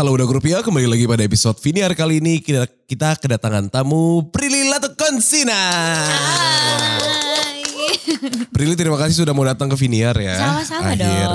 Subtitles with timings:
[0.00, 4.64] Halo udah Rupiah, kembali lagi pada episode Viniar kali ini kita, kita kedatangan tamu Prilly
[4.72, 5.52] Latukonsina.
[6.08, 7.60] Hai.
[8.48, 10.40] Prilly terima kasih sudah mau datang ke Viniar ya.
[10.40, 11.28] Sama-sama Akhirnya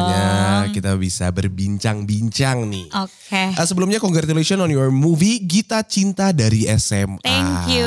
[0.65, 0.73] dong.
[0.73, 2.89] kita bisa berbincang-bincang nih.
[3.05, 3.53] Oke.
[3.53, 7.21] Ah, sebelumnya congratulations on your movie Gita Cinta dari SMA.
[7.21, 7.85] Thank you.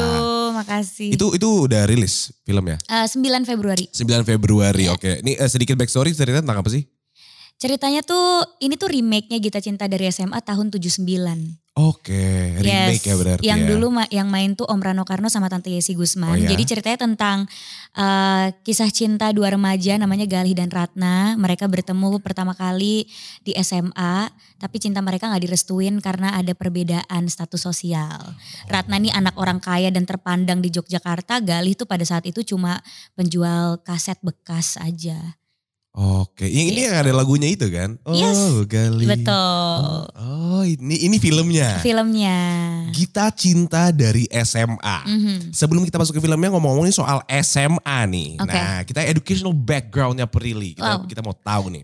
[0.63, 1.11] Makasih.
[1.11, 2.79] Itu itu udah rilis filmnya?
[2.87, 3.91] Eh, 9 Februari.
[3.91, 5.27] 9 Februari, oke.
[5.27, 6.87] Ini eh, sedikit backstory cerita tentang apa sih?
[7.59, 11.03] Ceritanya tuh ini tuh remake-nya Gita Cinta dari SMA tahun 79.
[11.79, 13.69] Oke, remake ya berarti Yang ya.
[13.71, 16.39] dulu ma- yang main tuh Om Rano Karno sama Tante Yesi Oh Gusman.
[16.43, 16.51] ya?
[16.51, 17.47] Jadi ceritanya tentang
[17.95, 21.39] eh, kisah cinta dua remaja namanya Galih dan Ratna.
[21.39, 23.07] Mereka bertemu pertama kali
[23.47, 24.27] di SMA,
[24.59, 28.23] tapi cinta mereka nggak direstuin karena ada perbedaan status sosial.
[28.67, 31.39] Ratna ini anak orang kaya dan terpandang di Yogyakarta.
[31.43, 32.83] Galih tuh pada saat itu cuma
[33.15, 35.39] penjual kaset bekas aja.
[35.99, 37.99] Oke, yang ini yang ada lagunya itu kan?
[38.07, 38.39] Oh, Yes,
[38.71, 39.03] Gali.
[39.03, 39.83] Betul.
[40.15, 41.83] Oh, ini ini filmnya.
[41.83, 42.39] Filmnya.
[42.95, 44.99] Gita Cinta dari SMA.
[45.03, 45.51] Mhm.
[45.51, 48.39] Sebelum kita masuk ke filmnya ngomong-ngomongin soal SMA nih.
[48.39, 48.55] Oke.
[48.55, 50.79] Nah, kita educational backgroundnya Prilly.
[50.79, 51.11] Kita, Wow.
[51.11, 51.83] kita mau tahu nih.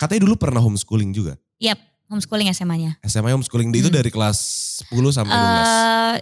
[0.00, 1.36] Katanya dulu pernah homeschooling juga.
[1.60, 1.76] Yap,
[2.08, 2.96] homeschooling SMA-nya.
[3.04, 4.00] SMA homeschooling itu Hmm.
[4.00, 4.38] dari kelas
[4.80, 5.68] 10 sampai 12.
[5.68, 6.16] Eh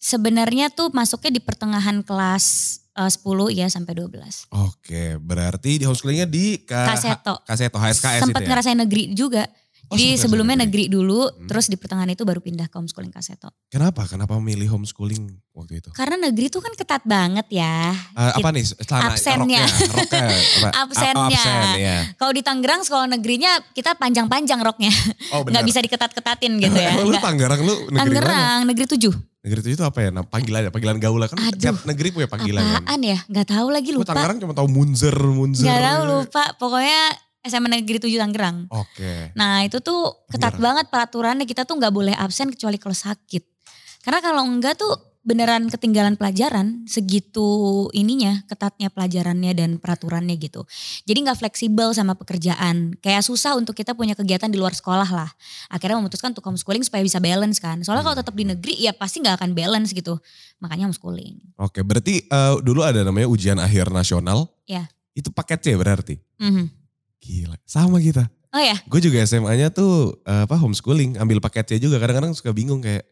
[0.00, 2.44] sebenarnya tuh masuknya di pertengahan kelas
[2.94, 3.20] eh, 10
[3.52, 4.46] ya sampai 12.
[4.50, 7.42] Oke, berarti di homeschoolingnya di K- Kaseto.
[7.42, 8.50] Kaseto HSKS Sempat itu ya?
[8.50, 9.44] ngerasain negeri juga.
[9.84, 11.44] Oh, Jadi sebelumnya ngerasain negeri dulu, Hmm.
[11.44, 13.52] terus di pertengahan itu baru pindah ke homeschooling Kaseto.
[13.68, 14.08] Kenapa?
[14.08, 15.20] Kenapa memilih homeschooling
[15.52, 15.92] waktu itu?
[15.92, 17.92] Karena negeri tuh kan ketat banget ya.
[17.92, 18.64] Eh, apa nih?
[18.64, 19.60] Celana, Absennya.
[19.60, 20.68] Roknya, roknya apa?
[20.82, 21.20] Absennya.
[21.20, 21.96] Oh, absen, ya.
[22.14, 24.88] Kalau di Tangerang sekolah negerinya kita panjang-panjang roknya.
[25.30, 26.96] Oh, Nggak bisa diketat-ketatin gitu ya.
[26.96, 27.12] Lu.
[27.14, 28.00] Tangerang lu negeri mana?
[28.24, 29.12] Tangerang, negeri 7.
[29.44, 30.08] Negeri itu itu apa ya?
[30.08, 31.60] Nah, panggilannya, panggilan gaul kan Aduh.
[31.60, 32.80] tiap negeri punya panggilan kan.
[32.80, 33.18] Apaan ya?
[33.28, 34.16] Nggak tahu lagi Gue lupa.
[34.16, 35.68] Tangerang cuma tahu Munzer, Munzer.
[35.68, 36.44] Nggak tahu lupa.
[36.56, 37.00] Pokoknya
[37.44, 38.56] SMA Negeri 7 Tangerang.
[38.72, 39.36] Oke.
[39.36, 40.64] Nah itu tuh ketat Tangerang.
[40.64, 43.44] banget peraturannya kita tuh nggak boleh absen kecuali kalau sakit.
[44.00, 50.68] Karena kalau enggak tuh beneran ketinggalan pelajaran segitu ininya ketatnya pelajarannya dan peraturannya gitu.
[51.08, 52.92] Jadi nggak fleksibel sama pekerjaan.
[53.00, 55.30] Kayak susah untuk kita punya kegiatan di luar sekolah lah.
[55.72, 57.80] Akhirnya memutuskan untuk homeschooling supaya bisa balance kan.
[57.80, 60.20] Soalnya kalau tetap di negeri ya pasti nggak akan balance gitu.
[60.60, 61.56] Makanya homeschooling.
[61.56, 64.52] Oke, berarti eh, dulu ada namanya ujian akhir nasional.
[64.68, 64.92] Ya.
[65.16, 66.20] Itu paket C berarti.
[66.36, 66.68] Mhm.
[67.24, 68.28] Gila, sama kita.
[68.54, 71.96] Oh ya, Gue juga SMA-nya tuh eh, apa homeschooling, ambil paket C juga.
[71.98, 73.02] Kadang-kadang suka bingung kayak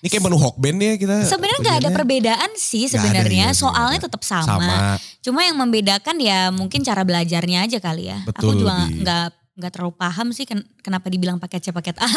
[0.00, 1.14] ini kayak menu hokben ya kita.
[1.28, 3.28] sebenarnya nggak ada perbedaan sih sebenarnya.
[3.28, 4.06] iya sih, Soalnya ada.
[4.08, 4.48] tetap sama.
[4.48, 4.76] sama.
[5.20, 8.24] Cuma yang membedakan ya mungkin cara belajarnya aja kali ya.
[8.24, 9.26] Betul, Aku juga nggak
[9.60, 12.08] nggak terlalu paham sih ken- kenapa dibilang paket C paket A.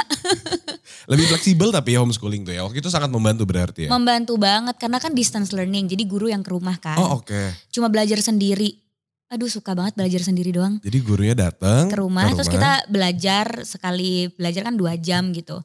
[1.12, 2.64] Lebih fleksibel tapi ya homeschooling tuh ya.
[2.64, 3.90] Waktu itu sangat membantu berarti ya.
[3.92, 5.92] Membantu banget karena kan distance learning.
[5.92, 6.96] Jadi guru yang ke rumah kan.
[6.96, 7.52] oh oke.
[7.68, 8.80] Cuma belajar sendiri.
[9.28, 10.78] Aduh suka banget belajar sendiri doang.
[10.86, 15.58] Jadi gurunya datang Ke rumah, terus kita belajar sekali belajar kan dua jam gitu.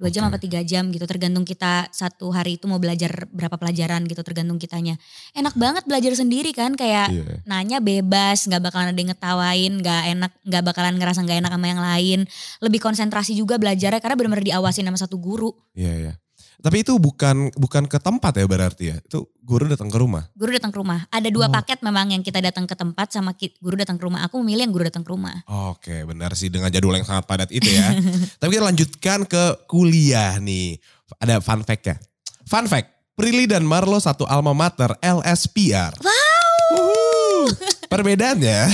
[0.00, 0.32] Dua jam Oke.
[0.32, 4.56] apa tiga jam gitu tergantung kita satu hari itu mau belajar berapa pelajaran gitu tergantung
[4.56, 4.96] kitanya.
[5.36, 7.44] Enak banget belajar sendiri kan kayak Iya.
[7.44, 11.66] nanya bebas, nggak bakalan ada yang ngetawain, nggak enak, nggak bakalan ngerasa nggak enak sama
[11.68, 12.20] yang lain.
[12.64, 15.52] Lebih konsentrasi juga belajarnya karena benar-benar diawasin sama satu guru.
[15.76, 16.12] Iya, iya.
[16.60, 18.96] Tapi itu bukan bukan ke tempat ya berarti ya.
[19.00, 20.28] Itu guru datang ke rumah.
[20.36, 21.08] Guru datang ke rumah.
[21.08, 21.52] Ada dua Oh.
[21.52, 24.20] paket memang yang kita datang ke tempat sama guru datang ke rumah.
[24.28, 25.40] Aku memilih yang guru datang ke rumah.
[25.48, 27.96] Oke, benar sih dengan jadwal yang sangat padat itu ya.
[28.40, 30.76] Tapi kita lanjutkan ke kuliah nih.
[31.16, 31.96] Ada fun fact ya.
[32.44, 35.96] Fun fact, Prilly dan Marlo satu alma mater LSPR.
[35.98, 37.48] Wow.
[37.92, 38.68] Perbedaannya,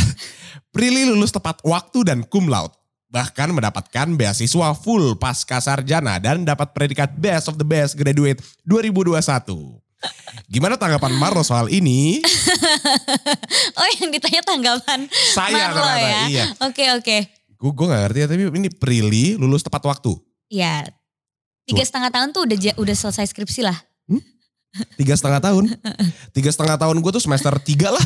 [0.74, 2.74] Prilly lulus tepat waktu dan cum laude.
[3.16, 9.16] Bahkan mendapatkan beasiswa full pasca sarjana dan dapat predikat Best of the Best Graduate 2021.
[10.52, 12.20] Gimana tanggapan Marlo soal ini?
[13.76, 16.20] Oh yang ditanya tanggapan Saya Marlo ternyata, ya.
[16.28, 16.44] iya.
[16.64, 17.16] Oke oke.
[17.56, 20.12] Gue gue gak ngerti ya, tapi ini Prilly lulus tepat waktu.
[20.52, 20.84] Ya
[21.64, 23.76] tiga setengah tahun tuh udah udah selesai skripsi lah.
[25.00, 25.72] Tiga setengah tahun.
[26.36, 28.04] Tiga setengah tahun gue tuh semester tiga lah.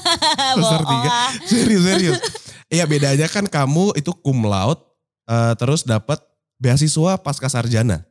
[0.56, 1.10] semester tiga.
[1.44, 2.18] Serius, serius.
[2.66, 4.82] Iya bedanya kan kamu itu cum laude,
[5.24, 6.18] eh, terus dapat
[6.56, 8.02] beasiswa pasca sarjana.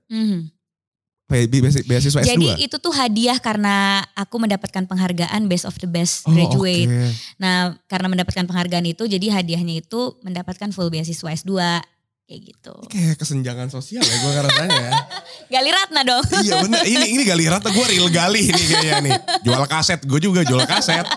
[1.26, 2.30] Be- beasi- Beasiswa S2.
[2.30, 6.86] Jadi itu tuh hadiah karena aku mendapatkan penghargaan Best of the Best Oh, Graduate.
[6.86, 7.10] oke.
[7.36, 11.82] Nah karena mendapatkan penghargaan itu jadi hadiahnya itu mendapatkan full beasiswa S2
[12.24, 12.74] kayak gitu.
[12.88, 14.78] Kayak kesenjangan sosial ya gue ngerasanya.
[14.80, 14.92] ya.
[15.58, 16.22] Gali Ratna dong.
[16.40, 19.14] iya bener, ini ini gali rata gue real gali ini kayaknya nih.
[19.42, 21.10] Jual kaset, gue juga jual kaset.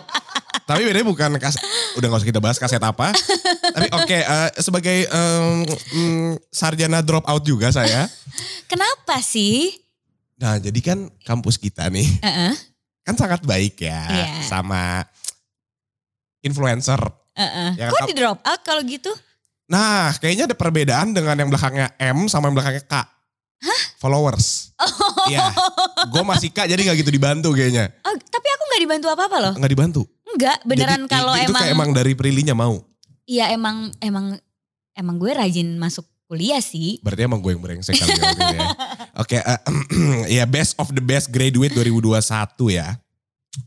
[0.68, 1.64] Tapi bedanya bukan kaset,
[1.96, 3.08] udah gak usah kita bahas kaset apa.
[3.72, 8.04] Tapi oke, eh, sebagai em, mm, sarjana drop out juga saya.
[8.68, 9.72] Kenapa sih?
[10.36, 12.52] Nah jadi kan kampus kita nih Heeh,
[13.02, 14.26] kan sangat baik ya Iya.
[14.46, 15.02] sama
[16.44, 17.00] influencer.
[17.34, 17.70] heeh.
[17.74, 19.10] Ya, Kok di drop out kalau gitu?
[19.68, 22.94] Nah, kayaknya ada perbedaan dengan yang belakangnya M sama yang belakangnya K.
[23.58, 23.80] Hah?
[23.98, 24.72] Followers.
[25.28, 25.44] Iya.
[26.08, 27.92] Gue masih K jadi gak gitu dibantu kayaknya.
[28.00, 29.52] Oh, tapi aku gak dibantu apa-apa loh.
[29.60, 30.02] Gak dibantu.
[30.34, 32.84] Enggak, beneran Jadi, kalau itu emang kayak emang dari Prilinya mau.
[33.28, 34.36] Iya emang emang
[34.96, 37.00] emang gue rajin masuk kuliah sih.
[37.00, 38.30] Berarti emang gue yang brengsek kali ya.
[38.36, 38.60] ya.
[39.24, 39.60] Oke, eh,
[40.40, 42.20] ya best of the best graduate 2021
[42.76, 43.00] ya.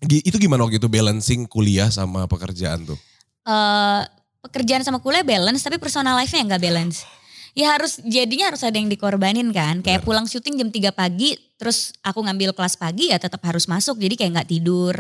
[0.07, 2.99] Itu gimana waktu itu balancing kuliah sama pekerjaan tuh?
[3.41, 4.01] eh
[4.45, 7.05] pekerjaan sama kuliah balance tapi personal life-nya nggak balance.
[7.51, 9.83] Ya harus jadinya harus ada yang dikorbanin kan.
[9.83, 13.97] Kayak pulang syuting jam 3 pagi terus aku ngambil kelas pagi ya tetap harus masuk
[13.97, 14.95] jadi kayak nggak tidur.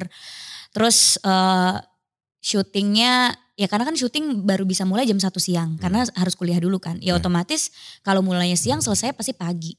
[0.71, 1.75] Terus eh
[2.41, 6.81] syutingnya ya karena kan syuting baru bisa mulai jam 1 siang karena harus kuliah dulu
[6.81, 6.97] kan.
[6.99, 7.21] Ya Ya.
[7.21, 7.69] otomatis
[8.01, 9.77] kalau mulainya siang selesai pasti pagi.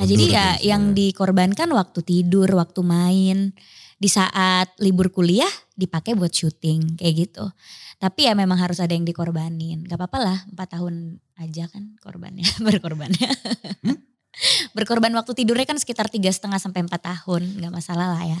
[0.00, 0.94] Nah Mundur jadi ya yang ya.
[0.96, 3.54] dikorbankan waktu tidur, waktu main.
[4.00, 7.44] Di saat libur kuliah dipakai buat syuting kayak gitu.
[8.00, 9.84] Tapi ya memang harus ada yang dikorbanin.
[9.84, 13.28] Gak apa-apa lah, 4 tahun aja kan korbannya, berkorbannya.
[13.84, 14.00] Hmm?
[14.76, 18.40] Berkorban waktu tidurnya kan sekitar tiga setengah sampai 4 tahun, gak masalah lah ya.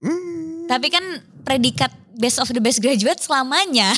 [0.00, 0.53] Hmm.
[0.64, 1.04] Tapi kan
[1.44, 3.92] predikat best of the best graduate selamanya.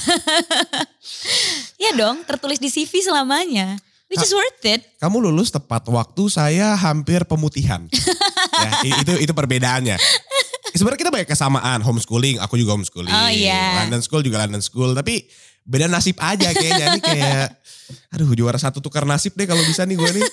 [1.82, 3.78] ya dong, tertulis di CV selamanya.
[4.06, 4.86] Which is worth it.
[5.02, 7.82] Kamu lulus tepat waktu saya hampir pemutihan.
[8.64, 8.70] ya,
[9.02, 9.98] itu itu perbedaannya.
[10.70, 13.10] Sebenarnya kita banyak kesamaan, homeschooling, aku juga homeschooling.
[13.10, 13.82] Oh, iya.
[13.82, 15.26] London School juga London School, tapi
[15.66, 17.46] beda nasib aja kayaknya nih kayak
[18.14, 20.24] aduh juara satu tukar nasib deh kalau bisa nih gue nih.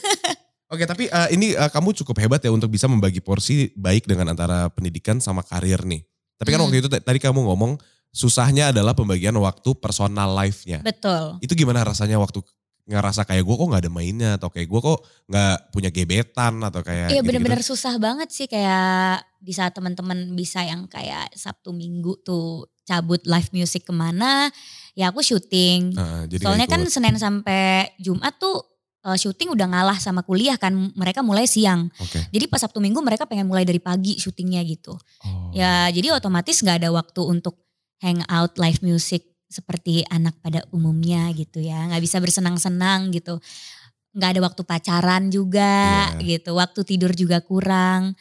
[0.69, 4.33] Oke, tapi eh, ini eh, kamu cukup hebat ya untuk bisa membagi porsi baik dengan
[4.33, 6.05] antara pendidikan sama karir nih.
[6.43, 6.67] Tapi kan Hmm.
[6.67, 7.79] waktu itu tadi kamu ngomong
[8.11, 10.83] susahnya adalah pembagian waktu personal life-nya.
[10.83, 11.39] Betul.
[11.39, 12.43] Itu gimana rasanya waktu
[12.83, 14.99] ngerasa kayak gue kok nggak ada mainnya atau kayak gue kok
[15.31, 20.67] nggak punya gebetan atau kayak Iya bener-bener susah banget sih kayak di saat teman-teman bisa
[20.67, 24.51] yang kayak Sabtu Minggu tuh cabut live music ke mana,
[24.91, 25.95] ya aku syuting.
[25.95, 26.83] Nah, jadi Soalnya kan.
[26.91, 28.72] Senin sampai Jumat tuh
[29.03, 31.91] eh, syuting udah ngalah sama kuliah kan, mereka mulai siang.
[31.99, 32.23] Oke.
[32.31, 34.95] Jadi pas Sabtu Minggu mereka pengen mulai dari pagi syutingnya gitu.
[34.95, 35.51] Oh.
[35.51, 37.59] Ya jadi otomatis nggak ada waktu untuk
[37.99, 41.85] hangout live music seperti anak pada umumnya gitu ya.
[41.91, 43.37] Nggak bisa bersenang-senang gitu.
[44.17, 46.39] Nggak ada waktu pacaran juga Iya.
[46.39, 46.57] gitu.
[46.57, 48.17] Waktu tidur juga kurang.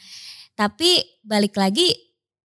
[0.53, 1.89] Tapi balik lagi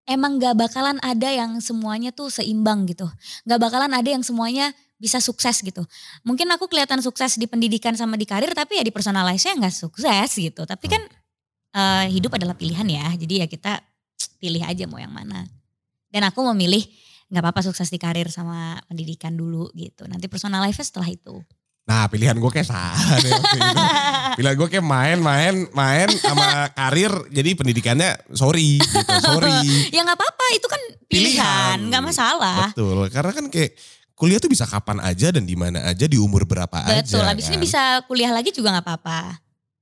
[0.09, 3.05] emang nggak bakalan ada yang semuanya tuh seimbang gitu.
[3.45, 5.87] Nggak bakalan ada yang semuanya bisa sukses gitu.
[6.27, 9.75] Mungkin aku kelihatan sukses di pendidikan sama di karir tapi ya di personal life-nya nggak
[9.75, 10.67] sukses gitu.
[10.67, 11.03] Tapi kan
[11.73, 13.07] eh, hidup adalah pilihan ya.
[13.15, 13.79] Jadi ya kita
[14.43, 15.47] pilih aja mau yang mana.
[16.11, 16.83] Dan aku memilih
[17.31, 20.05] nggak apa-apa sukses di karir sama pendidikan dulu gitu.
[20.11, 21.39] Nanti personal life setelah itu.
[21.89, 23.01] Nah pilihan gue kayak salah.
[24.39, 27.11] Pilihan gue kayak main, main, main sama karir.
[27.33, 29.57] Jadi pendidikannya sorry gitu, sorry.
[29.97, 32.71] ya nggak apa-apa itu kan pilihan, nggak masalah.
[32.77, 33.73] Betul, karena kan kayak
[34.19, 37.07] kuliah tuh bisa kapan aja dan di mana aja di umur berapa aja.
[37.07, 37.63] Betul, abis ini kan.
[37.63, 39.21] bisa kuliah lagi juga nggak apa-apa.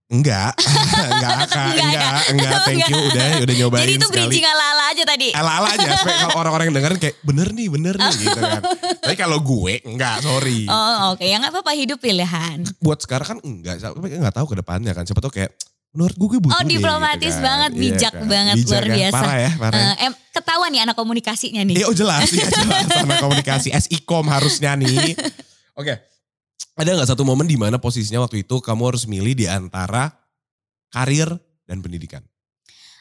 [0.07, 4.23] Enggak, enggak, enggak, Enggak enggak, enggak, thank you, udah, udah nyobain Jadi itu sekali.
[4.31, 5.29] bridging ala-ala aja tadi.
[5.35, 8.63] Ala-ala aja, supaya kalau orang-orang yang dengerin kayak bener nih, bener nih gitu kan.
[9.03, 10.63] Tapi kalau gue, enggak, sorry.
[10.71, 12.63] Oh oke, ya nggak apa-apa hidup pilihan.
[12.79, 15.03] Buat sekarang kan enggak, tapi enggak tahu ke depannya kan.
[15.03, 15.51] Siapa tau kayak,
[15.97, 17.47] menurut gue gue butuh Oh, deh, diplomatis gitu kan.
[17.49, 18.25] banget, Iya bijak kan.
[18.29, 18.97] banget, Bijak luar kan.
[19.01, 19.17] biasa.
[19.17, 21.75] Parah ya, parah em, ketahuan nih anak komunikasinya nih.
[21.81, 22.85] Iya oh jelas, ya jelas.
[23.09, 25.17] Anak komunikasi, SIKOM harusnya nih.
[25.73, 25.97] Oke,
[26.77, 30.13] ada nggak satu momen di mana posisinya waktu itu kamu harus milih di antara
[30.93, 31.33] karir
[31.65, 32.21] dan pendidikan?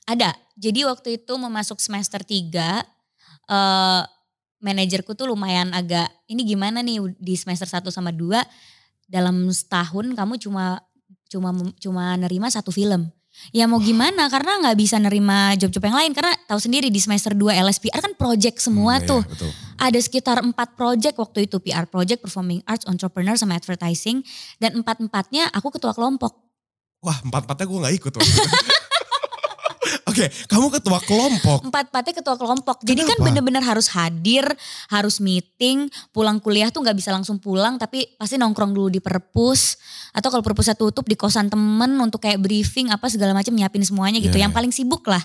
[0.06, 0.32] Ada.
[0.56, 2.80] Jadi waktu itu memasuk semester 3
[3.46, 4.02] eh
[4.58, 8.42] manajerku tuh lumayan agak ini gimana nih di semester 1 sama 2
[9.06, 10.82] dalam setahun kamu cuma
[11.28, 13.10] cuma cuma nerima satu film.
[13.52, 17.36] Ya mau gimana karena nggak bisa nerima job-job yang lain karena tahu sendiri di semester
[17.36, 19.22] 2 LSPR kan project semua Hmm, iya, tuh.
[19.28, 19.52] betul.
[19.76, 24.24] Ada sekitar empat project waktu itu PR project, performing arts, entrepreneur sama advertising
[24.56, 26.32] dan empat-empatnya aku ketua kelompok.
[27.04, 28.50] Wah empat-empatnya gue gak ikut waktu itu.
[30.16, 31.60] Oke, kamu ketua kelompok.
[31.68, 32.80] Empat empatnya ketua kelompok.
[32.88, 33.26] Jadi kan Kenapa?
[33.28, 34.48] bener-bener harus hadir,
[34.88, 39.76] harus meeting, pulang kuliah tuh nggak bisa langsung pulang, tapi pasti nongkrong dulu di perpus
[40.16, 44.24] atau kalau perpusnya tutup di kosan temen untuk kayak briefing apa segala macam nyiapin semuanya
[44.24, 44.40] gitu.
[44.40, 44.58] Iya, Yang iya.
[44.64, 45.20] paling sibuk lah.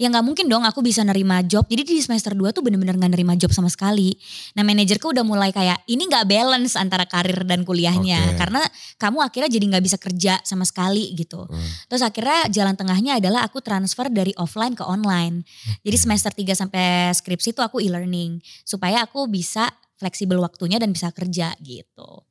[0.00, 1.66] Ya nggak mungkin dong aku bisa nerima job.
[1.70, 4.14] Jadi di semester 2 tuh bener-bener nggak nerima job sama sekali.
[4.58, 8.38] Nah manajerku udah mulai kayak ini nggak balance antara karir dan kuliahnya Oke.
[8.38, 8.62] karena
[8.98, 11.46] kamu akhirnya jadi nggak bisa kerja sama sekali gitu.
[11.46, 11.68] Hmm.
[11.86, 15.46] Terus akhirnya jalan tengahnya adalah aku transfer dari offline ke online.
[15.86, 21.14] Jadi semester 3 sampai skripsi itu aku e-learning supaya aku bisa fleksibel waktunya dan bisa
[21.14, 22.26] kerja gitu.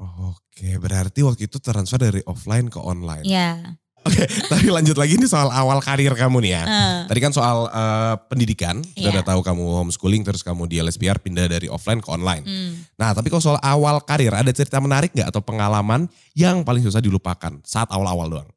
[0.00, 3.24] Oke, berarti waktu itu transfer dari offline ke online.
[3.28, 6.62] Ya, Oke, tapi lanjut lagi nih soal awal karir kamu nih ya.
[6.64, 9.20] Eh, Tadi kan soal eh, pendidikan, kita Iya.
[9.20, 12.40] udah tahu kamu homeschooling terus kamu di LSPR pindah dari offline ke online.
[12.42, 12.96] hmm.
[12.96, 16.98] Nah, tapi kalau soal awal karir, ada cerita menarik nggak atau pengalaman yang paling susah
[16.98, 18.48] dilupakan saat awal-awal doang?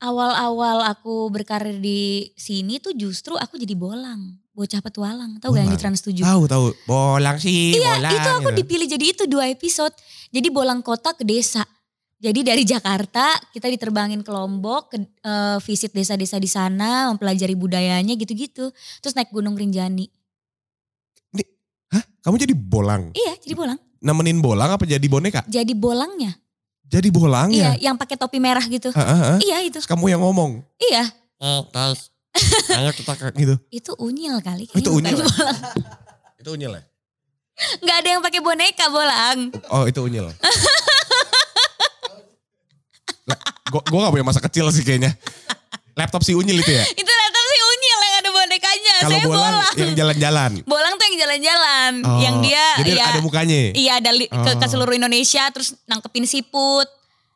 [0.00, 4.34] Awal-awal aku berkarir di sini tuh justru aku jadi bolang.
[4.52, 5.38] Bocah petualang.
[5.38, 5.78] Tahu gak yang di.
[5.78, 6.20] Trans 7?
[6.20, 8.12] Tahu tahu, bolang sih, Iya, bolang.
[8.12, 8.58] itu aku gitu.
[8.58, 9.94] dipilih jadi itu dua episode.
[10.28, 11.62] Jadi bolang kota ke desa.
[12.22, 18.14] Jadi dari Jakarta kita diterbangin ke Lombok, ke eh, visit desa-desa di sana, mempelajari budayanya
[18.14, 18.70] gitu-gitu.
[19.02, 20.06] Terus naik Gunung Rinjani.
[21.92, 22.04] Hah?
[22.22, 23.10] Kamu jadi bolang?
[23.12, 23.76] Iya, jadi bolang.
[23.98, 25.42] Nemenin bolang apa jadi boneka?
[25.50, 26.38] Jadi bolangnya.
[26.86, 27.74] Jadi bolang ya?
[27.76, 28.94] Iya, yang pakai topi merah gitu.
[28.94, 29.38] Heeh, heeh.
[29.42, 29.76] Iya itu.
[29.82, 30.62] Terus kamu yang ngomong.
[30.78, 31.10] Iya,
[31.42, 32.14] Eh guys,
[32.70, 33.58] ayo kita ke gitu.
[33.74, 34.70] itu unyil kali.
[34.70, 35.26] Oh, itu unyil ya?
[35.26, 35.58] bolang.
[36.38, 36.82] Itu unyil ya?
[37.82, 39.38] Nggak ada yang pakai boneka bolang.
[39.74, 40.30] Oh itu unyil.
[43.74, 45.16] gue gak punya masa kecil sih kayaknya.
[45.92, 46.84] Laptop si unyil itu ya?
[46.90, 48.94] Itu laptop sih unyil yang ada bonekanya.
[48.98, 49.74] Kalau Saya bolang bolang.
[49.74, 50.50] yang jalan-jalan.
[50.64, 51.92] Bolang tuh yang jalan-jalan.
[52.02, 53.60] Oh, yang dia Jadi ya, ada mukanya.
[53.72, 54.70] Iya ada li- ke, ke Oh.
[54.70, 56.88] seluruh Indonesia terus nangkepin siput.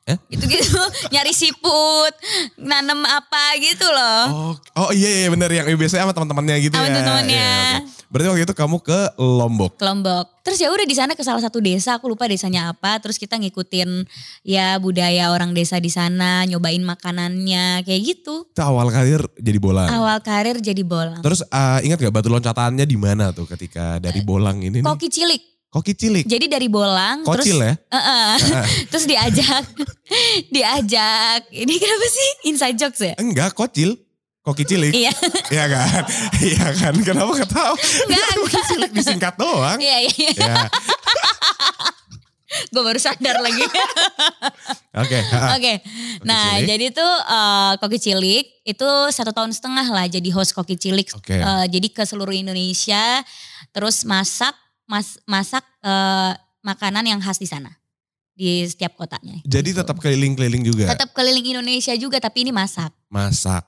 [0.05, 0.17] Eh?
[0.31, 0.79] Gitu-gitu.
[1.13, 2.15] Nyari siput.
[2.57, 4.25] Nanem apa gitu loh.
[4.31, 6.91] Oh, oh iya iya bener yang biasanya sama teman-temannya gitu Sama ya.
[6.91, 7.51] teman-temannya.
[7.53, 8.06] Iya, oke.
[8.17, 9.77] Berarti waktu itu kamu ke Lombok.
[9.77, 10.41] Ke Lombok.
[10.41, 12.97] Terus ya udah di sana ke salah satu desa, aku lupa desanya apa.
[12.97, 14.09] Terus kita ngikutin
[14.41, 18.49] ya budaya orang desa di sana, nyobain makanannya kayak gitu.
[18.49, 19.93] Itu awal karir jadi bolang.
[19.93, 21.21] Awal karir jadi bolang.
[21.21, 24.81] Terus eh, ingat gak batu loncatannya di mana tuh ketika dari bolang ini?
[24.81, 24.89] nih?
[24.89, 25.43] Koki cilik.
[25.69, 26.25] Koki cilik.
[26.25, 27.75] Jadi dari bolang terus Kocil ya?
[27.77, 28.33] Heeh.
[28.91, 29.65] terus diajak
[30.55, 33.13] diajak ini kenapa sih inside jokes ya?
[33.21, 34.06] Enggak, kocil.
[34.47, 34.95] Koki cilik.
[34.95, 35.11] Iya.
[35.51, 36.03] Iya kan?
[36.39, 36.95] Iya kan?
[37.03, 37.75] Kenapa ketawa?
[37.75, 39.79] Enggak, Koki cilik disingkat doang.
[39.83, 40.31] Iya iya.
[40.31, 40.55] iya.
[42.47, 43.59] Ya, Gue baru sadar lagi.
[45.03, 45.19] oke.
[45.59, 45.75] Oke.
[46.23, 46.67] Nah, cilik.
[46.71, 51.11] jadi tuh eh, Koki Cilik itu satu tahun setengah lah jadi host Koki Cilik.
[51.19, 51.37] Oke.
[51.37, 53.21] Eh, jadi ke seluruh Indonesia
[53.75, 54.55] terus masak
[54.87, 57.75] mas, masak eh, makanan yang khas di sana.
[58.33, 59.43] Di setiap kotanya.
[59.43, 59.81] Jadi Gitu.
[59.83, 60.85] tetap keliling-keliling juga.
[60.95, 62.95] tetap keliling Indonesia juga tapi ini masak.
[63.11, 63.67] Masak.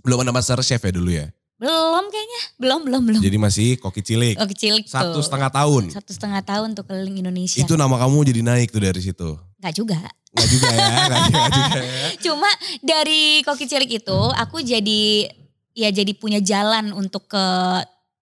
[0.00, 1.28] Belum ada master chef ya dulu ya?
[1.60, 2.40] Belum kayaknya.
[2.56, 3.20] Belum, belum, belum.
[3.20, 4.40] Jadi masih koki cilik.
[4.40, 5.24] Koki Cilik Satu tuh.
[5.28, 5.92] setengah tahun.
[5.92, 7.60] Satu setengah tahun tuh keliling Indonesia.
[7.60, 9.36] Itu nama kamu jadi naik tuh dari situ.
[9.60, 10.00] Enggak juga.
[10.32, 12.08] Enggak juga ya, enggak enggak juga ya.
[12.24, 15.28] Cuma dari Koki Cilik itu aku jadi
[15.76, 17.44] ya jadi punya jalan untuk ke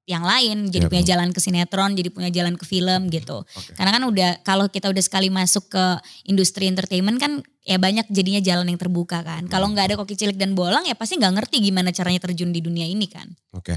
[0.09, 1.13] yang lain, jadi Iya, punya betul.
[1.13, 3.45] jalan ke sinetron, jadi punya jalan ke film gitu.
[3.45, 3.77] Oke.
[3.77, 5.85] Karena kan udah kalau kita udah sekali masuk ke
[6.25, 9.45] industri entertainment kan ya banyak jadinya jalan yang terbuka kan.
[9.45, 9.53] Hmm.
[9.53, 12.65] Kalau nggak ada Koki Cilik dan Bolang ya pasti nggak ngerti gimana caranya terjun di
[12.65, 13.29] dunia ini kan.
[13.53, 13.77] Oke.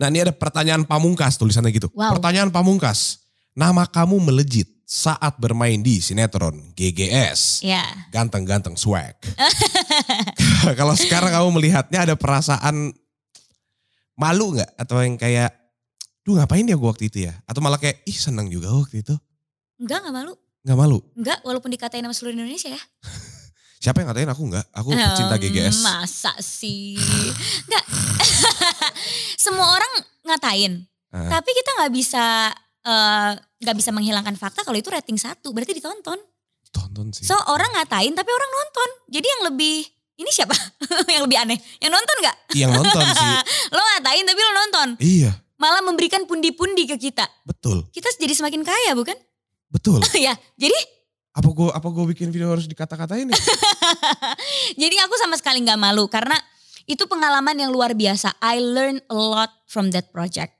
[0.00, 1.92] Nah ini ada pertanyaan pamungkas tulisannya gitu.
[1.92, 2.16] Wow.
[2.16, 3.20] Pertanyaan pamungkas.
[3.52, 7.66] Nama kamu melejit saat bermain di sinetron GGS.
[7.66, 7.82] Ya.
[8.14, 9.18] Ganteng-ganteng swag.
[10.78, 12.94] Kalau sekarang kamu melihatnya ada perasaan
[14.14, 14.70] malu nggak?
[14.78, 15.50] Atau yang kayak,
[16.26, 17.38] duh ngapain dia gue waktu itu ya?
[17.46, 19.14] Atau malah kayak, ih seneng juga waktu itu.
[19.78, 20.34] Enggak nggak malu.
[20.66, 20.98] Nggak malu.
[21.14, 22.82] Enggak walaupun dikatain sama seluruh Indonesia ya.
[23.86, 24.66] Siapa yang ngatain aku nggak?
[24.74, 25.86] Aku pecinta GGS.
[25.86, 26.98] Masa sih?
[27.70, 27.84] Enggak.
[29.46, 29.92] Semua orang
[30.26, 30.82] ngatain.
[31.14, 31.38] Ah.
[31.38, 32.50] Tapi kita nggak bisa
[32.82, 33.30] eh,
[33.62, 35.54] nggak bisa menghilangkan fakta kalau itu rating satu.
[35.54, 36.18] Berarti ditonton.
[36.74, 37.22] Tonton sih.
[37.22, 38.88] So orang ngatain tapi orang nonton.
[39.14, 39.86] Jadi yang lebih
[40.18, 40.56] ini siapa?
[41.14, 41.58] yang lebih aneh.
[41.78, 42.36] Yang nonton nggak?
[42.58, 43.34] yang nonton sih.
[43.70, 44.88] Lo ngatain tapi lo nonton.
[44.98, 47.24] Iya, Malah memberikan pundi-pundi ke kita.
[47.42, 47.88] betul.
[47.90, 49.16] Kita jadi semakin kaya bukan?
[49.72, 50.00] Betul.
[50.26, 50.36] ya.
[50.54, 50.76] Jadi
[51.36, 53.36] Apa gue apa gua bikin video harus dikata-katain ya?
[54.82, 56.32] Jadi aku sama sekali nggak malu karena
[56.88, 58.32] itu pengalaman yang luar biasa.
[58.40, 60.56] I learn a lot from that project.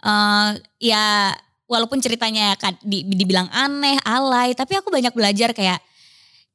[0.00, 1.36] Eh, ya
[1.68, 5.84] walaupun ceritanya kad- di- dibilang aneh, alay, tapi aku banyak belajar kayak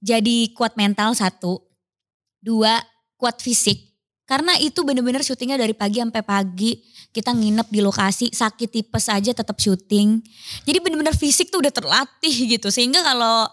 [0.01, 1.61] jadi kuat mental satu,
[2.41, 2.81] dua
[3.15, 3.92] kuat fisik.
[4.23, 6.79] Karena itu bener-bener syutingnya dari pagi sampai pagi.
[7.13, 10.23] Kita nginep di lokasi, sakit tipes aja tetap syuting.
[10.63, 12.71] Jadi bener-bener fisik tuh udah terlatih gitu.
[12.71, 13.51] Sehingga kalau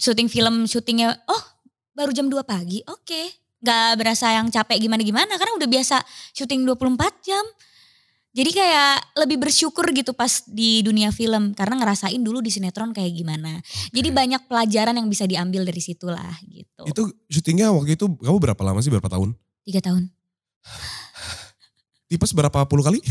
[0.00, 1.42] syuting film syutingnya, oh
[1.92, 3.22] baru jam 2 pagi, oke.
[3.60, 5.96] Gak berasa yang capek gimana-gimana karena udah biasa
[6.32, 7.44] syuting 24 jam.
[8.36, 13.16] Jadi kayak lebih bersyukur gitu pas di dunia film karena ngerasain dulu di sinetron kayak
[13.16, 13.64] gimana.
[13.96, 16.84] Jadi banyak pelajaran yang bisa diambil dari situlah gitu.
[16.84, 18.92] itu syutingnya waktu itu kamu berapa lama sih?
[18.92, 19.32] Berapa tahun?
[19.66, 20.06] Tiga tahun.
[22.08, 23.02] Tipes berapa puluh kali?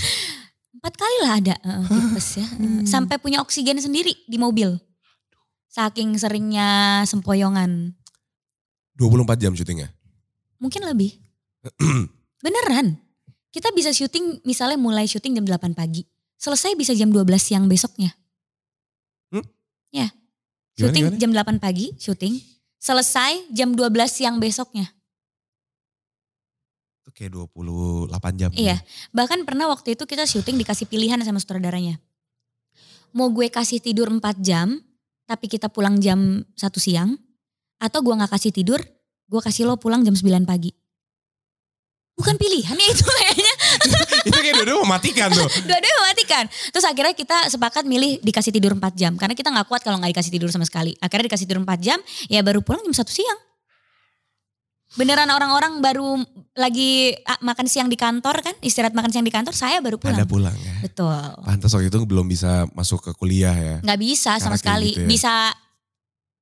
[0.76, 1.56] Empat kali lah ada
[1.90, 2.48] tipes ya.
[2.48, 4.78] Eh, Sampai punya oksigen sendiri di mobil.
[5.68, 7.92] Saking seringnya sempoyongan.
[8.96, 9.92] 24 jam syutingnya.
[10.62, 11.20] Mungkin lebih.
[12.46, 12.96] Beneran.
[13.52, 16.08] Kita bisa syuting misalnya mulai syuting jam 8 pagi.
[16.40, 18.16] Selesai bisa jam 12 siang besoknya.
[19.34, 19.44] Hmm?
[19.92, 20.08] Ya.
[20.76, 21.20] Gimana, Syuting gimana?
[21.20, 22.40] jam 8 pagi, syuting.
[22.80, 24.88] Selesai jam 12 siang besoknya.
[27.06, 28.50] Oke 28 jam.
[28.58, 28.82] Iya.
[29.14, 32.02] Bahkan pernah waktu itu kita syuting dikasih pilihan sama sutradaranya.
[33.16, 34.82] Mau gue kasih tidur 4 jam,
[35.30, 37.16] tapi kita pulang jam 1 siang.
[37.78, 38.82] Atau gue gak kasih tidur,
[39.30, 40.74] gue kasih lo pulang jam 9 pagi.
[42.16, 43.54] Bukan pilihan ya itu kayaknya.
[44.32, 45.46] itu kayak dua-dua mematikan tuh.
[45.68, 46.44] Dua-duanya mematikan.
[46.48, 49.14] Terus akhirnya kita sepakat milih dikasih tidur 4 jam.
[49.20, 50.98] Karena kita gak kuat kalau gak dikasih tidur sama sekali.
[51.04, 52.00] Akhirnya dikasih tidur 4 jam,
[52.32, 53.40] ya baru pulang jam 1 siang.
[54.94, 56.22] Beneran orang-orang baru
[56.56, 60.22] lagi ah, makan siang di kantor kan, istirahat makan siang di kantor, saya baru pulang.
[60.22, 60.86] Anda pulang ya.
[60.86, 61.18] Betul.
[61.42, 63.76] Pantas waktu itu belum bisa masuk ke kuliah ya.
[63.84, 64.94] Nggak bisa Karena sama sekali.
[64.96, 65.08] gitu ya.
[65.10, 65.34] Bisa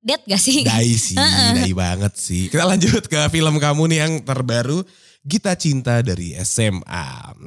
[0.04, 0.60] dead gak sih?
[0.62, 1.16] Dai sih,
[1.56, 2.52] dai banget sih.
[2.52, 4.84] Kita lanjut ke film kamu nih yang terbaru,
[5.24, 7.06] Gita Cinta dari SMA.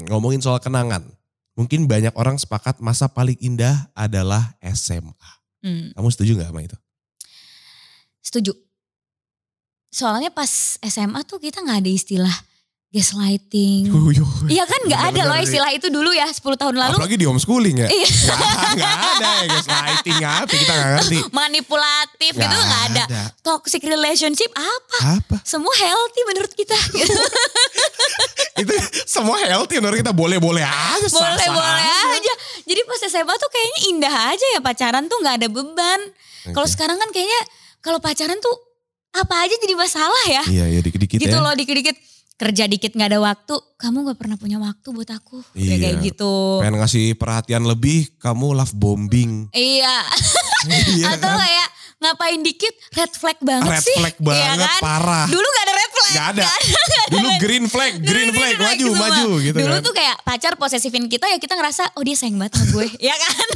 [0.09, 1.05] Ngomongin soal kenangan.
[1.53, 5.29] Mungkin banyak orang sepakat masa paling indah adalah SMA.
[5.61, 6.77] Hmm, Kamu setuju gak sama itu?
[8.21, 8.51] setuju.
[9.87, 12.35] Soalnya pas SMA tuh kita nggak ada istilah
[12.87, 13.91] gaslighting.
[13.95, 14.47] Uyuh.
[14.47, 16.95] Iya kan nggak ada loh istilah itu dulu ya 10 tahun lalu.
[16.97, 17.87] Apalagi di homeschooling ya.
[17.91, 18.07] Iya.
[18.07, 18.39] Gak,
[18.79, 21.17] gak ada ya guys, lighting apa kita gak ngerti.
[21.35, 23.03] Manipulatif gitu nggak ada.
[23.43, 24.97] Toxic relationship apa?
[25.19, 25.35] Apa?
[25.43, 26.77] Semua healthy menurut kita.
[28.63, 28.73] Itu
[29.05, 31.07] semua healthy menurut kita boleh-boleh aja.
[31.11, 32.17] Boleh-boleh aja.
[32.17, 32.33] aja.
[32.65, 36.01] Jadi pas SMA tuh kayaknya indah aja ya pacaran tuh nggak ada beban.
[36.55, 37.41] Kalau sekarang kan kayaknya
[37.83, 38.66] kalau pacaran tuh
[39.17, 40.43] apa aja jadi masalah ya.
[40.45, 41.39] Iya, ya dikit-dikit gitu ya.
[41.39, 41.97] loh dikit-dikit
[42.35, 45.75] kerja dikit nggak ada waktu kamu nggak pernah punya waktu buat aku Udah Iya.
[45.79, 49.49] kayak gitu Pengen ngasih perhatian lebih, kamu love bombing.
[49.51, 50.05] iya
[50.69, 51.39] Iya atau kan?
[51.39, 54.79] kayak ngapain dikit red flag banget Red sih flag Iya banget, kan?
[54.79, 55.25] parah.
[55.25, 56.45] dulu nggak ada red flag Gak ada.
[57.07, 59.01] Dulu green flag, green Dulu flag, green maju, semua.
[59.09, 59.81] maju gitu dulu kan.
[59.81, 63.15] tuh kayak pacar posesifin kita ya kita ngerasa oh dia sayang banget sama gue ya
[63.15, 63.47] kan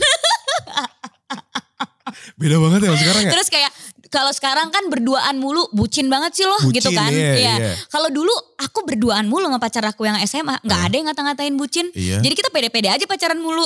[2.33, 3.31] Beda banget ya sekarang ya.
[3.31, 3.69] terus kayak
[4.11, 7.07] kalau sekarang kan berduaan mulu bucin banget sih loh Bucin, gitu kan?
[7.09, 7.73] iya, iya.
[7.87, 11.87] kalau dulu aku berduaan mulu sama pacar aku yang SMA nggak ada yang ngata-ngatain bucin.
[11.95, 12.19] Iya.
[12.19, 13.63] jadi kita pede-pede aja pacaran mulu.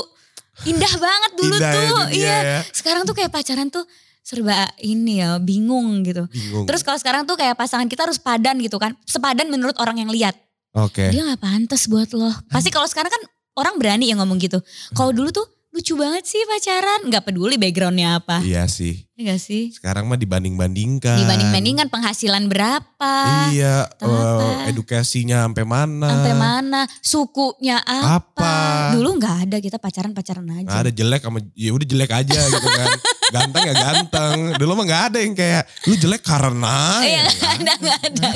[0.69, 2.37] Indah banget dulu Indah ya tuh dunia iya.
[2.45, 2.59] ya.
[2.69, 3.83] sekarang tuh kayak pacaran tuh
[4.21, 6.29] serba ini ya bingung gitu.
[6.29, 6.69] Bingung.
[6.69, 8.93] terus kalau sekarang tuh kayak pasangan kita harus padan gitu kan.
[9.09, 10.37] Sepadan menurut orang yang lihat.
[10.75, 11.07] Oke.
[11.09, 12.29] dia nggak pantas buat lo.
[12.51, 13.23] Pasti kalau sekarang kan
[13.57, 14.59] orang berani yang ngomong gitu.
[14.93, 19.03] Kalau dulu tuh lucu banget sih pacaran nggak peduli backgroundnya apa Iya sih.
[19.13, 21.15] Iya gak sih Sekarang mah dibanding-bandingkan.
[21.17, 23.15] dibanding-bandingkan penghasilan berapa
[23.49, 24.67] Iya, apa?
[24.67, 26.07] edukasinya sampai mana?
[26.09, 28.55] sampai mana sukunya apa, Apa?
[28.91, 32.39] dulu nggak ada kita pacaran pacaran aja Nggak ada jelek sama ya udah jelek aja
[32.39, 32.89] gitu kan.
[33.35, 34.37] ganteng ya ganteng.
[34.55, 36.77] Dulu mah nggak ada yang kayak lu jelek karena.
[37.01, 38.27] iya ya ada nggak ada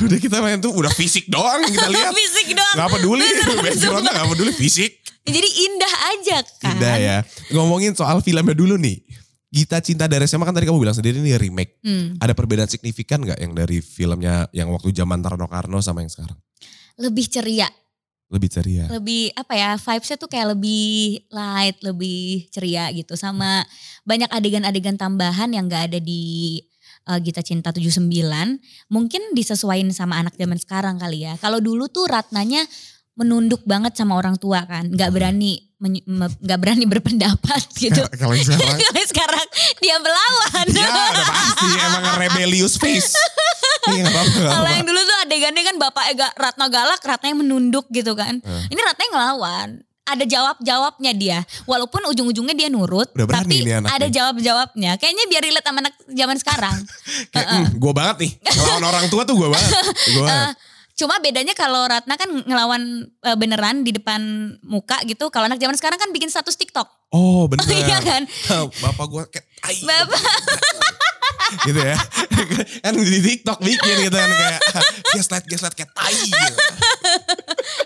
[0.00, 2.12] Udah kita main tuh udah fisik doang kita lihat.
[2.12, 3.26] fisik doang Gak peduli,
[3.58, 4.90] backgroundnya gak peduli fisik.
[5.24, 7.16] jadi indah aja kan Indah ya.
[7.50, 9.02] Ngomongin soal filmnya dulu nih.
[9.48, 11.80] Gita Cinta dari SMA kan tadi kamu bilang sendiri ini remake.
[11.80, 16.08] Hmm, Ada perbedaan signifikan gak yang dari filmnya yang waktu zaman Tarno Karno sama yang
[16.08, 16.36] sekarang?
[16.96, 17.70] lebih ceria
[18.28, 18.84] Lebih ceria.
[18.92, 23.16] lebih apa ya vibesnya tuh kayak lebih light lebih ceria gitu.
[23.16, 23.64] Sama
[24.04, 26.60] banyak adegan-adegan tambahan yang gak ada di
[27.08, 28.04] uh, Gita Cinta 79
[28.88, 31.40] mungkin disesuaikan sama anak zaman sekarang kali ya.
[31.40, 32.68] Kalau dulu tuh Ratnanya
[33.16, 34.86] menunduk banget sama orang tua kan.
[34.92, 38.04] Nggak berani menye- me- nggak berani berpendapat gitu.
[38.12, 38.76] Kalau sekarang
[39.16, 39.46] sekarang
[39.80, 40.66] dia melawan.
[40.68, 43.16] Ya udah pasti emang rebellious face.
[43.94, 44.40] Iya gak apa-apa.
[44.52, 48.40] Kalau yang dulu tuh adegannya kan bapaknya ga, Ratna galak, Ratna yang menunduk gitu kan.
[48.42, 48.64] Eh.
[48.72, 49.68] Ini Ratna yang ngelawan.
[50.08, 51.38] Ada jawab-jawabnya dia.
[51.68, 54.96] Walaupun ujung-ujungnya dia nurut, Udah tapi ada jawab-jawabnya.
[54.96, 56.76] Kayaknya biar relate sama anak zaman sekarang.
[57.36, 58.32] Kayak, hmm, gue banget nih.
[58.40, 59.70] Ngelawan orang tua tuh gue banget.
[60.12, 60.48] Gue banget.
[60.48, 60.52] Eh,
[60.98, 64.18] Cuma bedanya kalau Ratna kan ngelawan eh, beneran di depan
[64.66, 65.30] muka gitu.
[65.30, 66.90] Kalau anak zaman sekarang kan bikin status TikTok.
[67.14, 67.62] Oh bener.
[67.70, 68.26] Iya kan?
[68.82, 69.46] Bapak gue kayak.
[69.86, 70.20] Bapak
[71.64, 71.96] gitu ya.
[72.84, 74.60] kan di TikTok bikin gitu kan kayak
[75.14, 76.54] gaslight gaslight kayak tai gitu.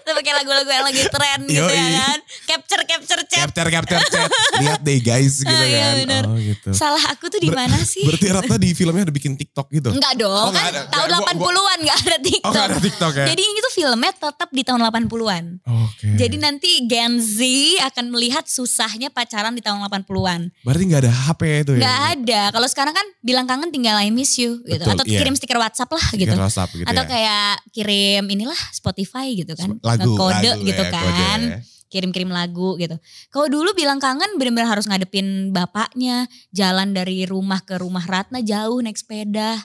[0.02, 1.72] tuh pakai lagu-lagu yang lagi tren gitu Yoi.
[1.72, 2.18] ya kan.
[2.44, 3.38] Capture capture chat.
[3.44, 4.30] Capture capture chat.
[4.58, 5.94] Lihat deh guys gitu Ah, iya, kan.
[6.00, 6.22] bener.
[6.24, 6.68] Oh gitu.
[6.72, 8.02] Salah aku tuh di Ber- mana sih?
[8.02, 9.90] Berarti Ratna di filmnya ada bikin TikTok gitu.
[9.90, 10.80] Enggak dong, Oh, kan ada.
[10.86, 12.44] tahun Nggak, gua- 80-an gak ada TikTok.
[12.44, 13.26] Oh gak ada TikTok ya?
[13.26, 15.44] Jadi itu filmnya tetap di tahun 80-an.
[15.64, 16.08] Oke.
[16.16, 17.38] Jadi nanti Gen Z
[17.84, 20.40] akan melihat susahnya pacaran di tahun 80-an.
[20.62, 21.82] Berarti gak ada HP itu ya?
[21.82, 22.42] Gak ada.
[22.50, 24.82] Kalau sekarang kan bilang kangen tinggal I miss you gitu.
[24.82, 25.18] Betul, Atau iya.
[25.18, 26.28] kirim stiker WhatsApp lah gitu.
[26.28, 27.08] Stiker WhatsApp gitu Atau ya.
[27.08, 29.76] kayak kirim inilah Spotify gitu kan.
[29.80, 31.02] Lagu, Kode lagu gitu ya, kan.
[31.06, 31.58] kode ya.
[31.86, 32.96] Kirim-kirim lagu gitu.
[33.28, 36.24] Kalau dulu bilang kangen bener-bener harus ngadepin bapaknya.
[36.48, 39.60] Jalan dari rumah ke rumah Ratna jauh naik sepeda.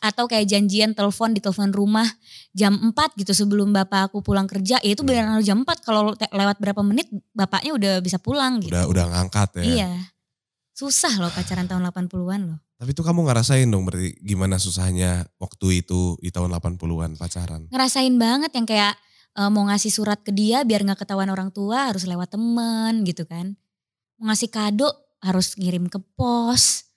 [0.00, 2.08] Atau kayak janjian telepon di telepon rumah
[2.52, 4.80] jam 4 gitu sebelum bapak aku pulang kerja.
[4.80, 5.08] Ya itu Hmm.
[5.08, 5.84] beneran harus jam 4.
[5.84, 8.72] Kalau lewat berapa menit bapaknya udah bisa pulang gitu.
[8.72, 9.64] Udah udah ngangkat ya.
[9.64, 9.90] Iya.
[10.72, 12.58] Susah loh pacaran tahun 80-an loh.
[12.76, 17.72] Tapi itu kamu ngerasain dong berarti gimana susahnya waktu itu di tahun 80-an pacaran.
[17.72, 18.94] Ngerasain banget yang kayak
[19.36, 23.24] uh, mau ngasih surat ke dia biar nggak ketahuan orang tua harus lewat temen gitu
[23.24, 23.56] kan.
[24.20, 24.92] Mau ngasih kado
[25.24, 26.92] harus ngirim ke pos.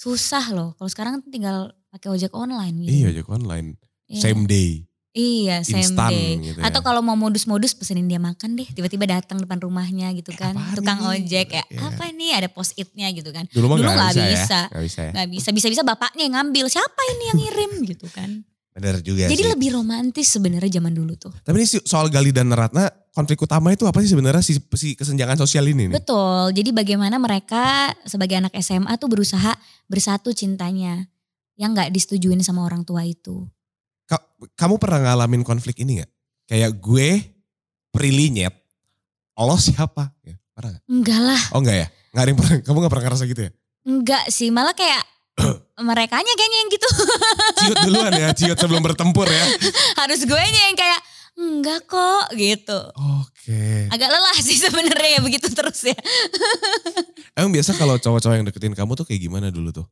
[0.00, 0.72] Susah loh.
[0.80, 3.04] Kalau sekarang tinggal pakai ojek online gitu.
[3.04, 3.68] Iya ojek online.
[4.08, 4.20] Iya.
[4.24, 4.89] Same day.
[5.10, 6.38] Iya, same Instan day.
[6.38, 6.70] gitu ya.
[6.70, 10.54] Atau kalau mau modus-modus pesenin dia makan deh, tiba-tiba datang depan rumahnya gitu kan.
[10.54, 11.26] apaan Tukang ini?
[11.26, 11.80] ojek ya, Iya.
[11.82, 13.42] apa nih ada post it-nya gitu kan.
[13.50, 14.54] Dulu mah Dulu nggak nggak bisa, bisa.
[14.54, 14.62] ya.
[14.70, 15.12] Nggak bisa ya.
[15.26, 16.64] Bisa, bisa-bisa bapaknya yang ngambil.
[16.66, 18.46] Siapa ini yang ngirim gitu kan.
[18.70, 19.50] Bener juga Jadi sih.
[19.50, 21.34] lebih romantis sebenarnya zaman dulu tuh.
[21.42, 25.34] Tapi ini soal Gali dan Ratna konflik utama itu apa sih sebenarnya si, si kesenjangan
[25.36, 25.98] sosial ini nih?
[25.98, 31.02] Betul, jadi bagaimana mereka sebagai anak SMA tuh berusaha bersatu cintanya.
[31.58, 33.42] Yang nggak disetujuin sama orang tua itu.
[34.10, 34.26] Ka-
[34.58, 36.10] kamu pernah ngalamin konflik ini gak?
[36.50, 37.22] Kayak gue
[37.94, 38.54] Prilly nyet,
[39.38, 40.10] lo siapa?
[40.26, 40.84] Ya, pernah gak?
[40.90, 41.86] Enggak lah, Oh enggak ya?
[42.10, 43.50] Nggak ada yang pernah, kamu gak pernah ngerasa gitu ya?
[43.80, 44.50] enggak sih.
[44.50, 45.02] Malah kayak
[45.86, 46.88] merekanya kayaknya yang gitu.
[47.62, 49.44] Ciut duluan ya, ciut sebelum bertempur ya.
[50.02, 51.00] Harus gue yang kayak
[51.38, 52.80] enggak kok gitu.
[53.22, 53.88] Oke.
[53.88, 55.96] Agak lelah sih sebenarnya ya begitu terus ya.
[57.38, 59.86] Emang biasa kalau cowok-cowok yang deketin kamu tuh kayak gimana dulu tuh?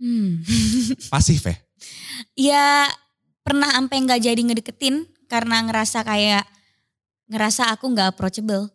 [0.00, 0.40] Hmm.
[1.12, 1.56] Pasif ya?
[2.38, 2.88] Ya
[3.44, 6.44] pernah sampai nggak jadi ngedeketin karena ngerasa kayak
[7.28, 8.70] ngerasa aku nggak approachable.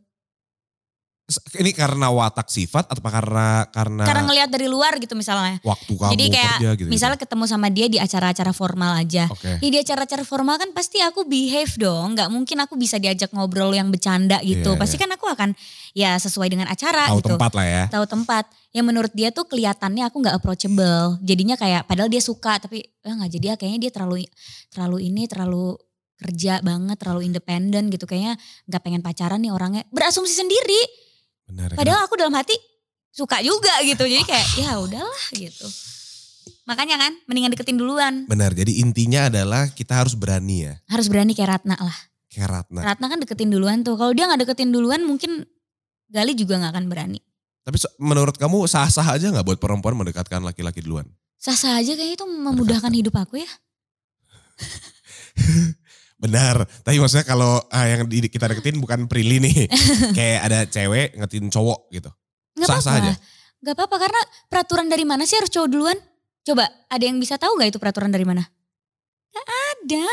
[1.30, 5.62] Ini karena watak sifat atau karena karena, Karena ngelihat dari luar gitu misalnya.
[5.62, 6.90] waktu kamu Jadi kayak kerja gitu?
[6.90, 9.30] Misalnya ketemu sama dia di acara-acara formal aja.
[9.30, 9.62] Oke.
[9.62, 12.18] Ya di acara-acara formal kan pasti aku behave dong.
[12.18, 14.74] Nggak mungkin aku bisa diajak ngobrol yang bercanda gitu.
[14.74, 15.54] Iya, pasti kan aku akan
[15.94, 17.38] ya sesuai dengan acara Tahu gitu.
[17.38, 17.84] tempat lah ya.
[17.94, 18.44] Tahu tempat.
[18.74, 21.22] Yang menurut dia tuh kelihatannya aku nggak approachable.
[21.22, 24.26] Jadinya kayak padahal dia suka tapi eh, nggak jadi ya kayaknya dia terlalu
[24.74, 25.78] terlalu ini terlalu
[26.20, 28.04] kerja banget, terlalu independen gitu.
[28.10, 28.36] Kayaknya
[28.68, 29.84] nggak pengen pacaran nih orangnya.
[29.94, 31.09] Berasumsi sendiri.
[31.50, 31.74] Benar.
[31.74, 32.54] Padahal aku dalam hati
[33.10, 34.06] suka juga gitu.
[34.06, 35.68] Jadi kayak ya udahlah gitu.
[36.70, 38.30] Makanya kan mendingan deketin duluan.
[38.30, 38.54] Benar.
[38.54, 40.74] Jadi intinya adalah kita harus berani ya.
[40.86, 41.98] Harus berani kayak Ratna lah.
[42.30, 42.80] Kayak Ratna.
[42.86, 43.98] Ratna kan deketin duluan tuh.
[43.98, 45.50] Kalau dia nggak deketin duluan mungkin
[46.10, 47.22] Gali juga nggak akan berani.
[47.62, 51.06] Tapi menurut kamu sah-sah aja nggak buat perempuan mendekatkan laki-laki duluan?
[51.38, 53.52] Sah-sah aja kayaknya itu memudahkan hidup aku ya.
[56.20, 56.68] Benar.
[56.84, 59.72] Tapi maksudnya kalau ah, yang di- kita deketin bukan Prilly nih.
[60.18, 62.12] Kayak ada cewek ngetin cowok gitu.
[62.60, 63.08] Nggak Sah-sah apa-apa.
[63.08, 63.14] aja.
[63.60, 65.98] Nggak apa-apa karena peraturan dari mana sih harus cowok duluan?
[66.44, 68.44] Coba ada yang bisa tahu nggak itu peraturan dari mana?
[69.32, 70.10] Gak ada.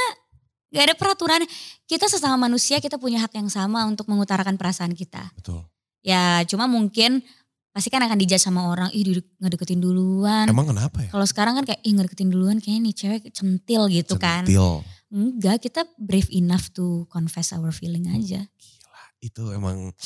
[0.76, 1.40] Gak ada peraturan.
[1.88, 5.32] Kita sesama manusia kita punya hak yang sama untuk mengutarakan perasaan kita.
[5.38, 5.64] Betul.
[6.04, 7.22] Ya cuma mungkin
[7.72, 9.04] pasti kan akan dijudge sama orang, ih
[9.40, 10.48] ngedeketin duluan.
[10.48, 11.10] Emang kenapa ya?
[11.12, 14.44] Kalau sekarang kan kayak, ih ngedeketin duluan kayaknya nih cewek centil gitu kan.
[14.48, 14.80] Centil.
[15.16, 18.44] Enggak, kita brave enough to confess our feeling aja.
[19.16, 19.96] Itu emang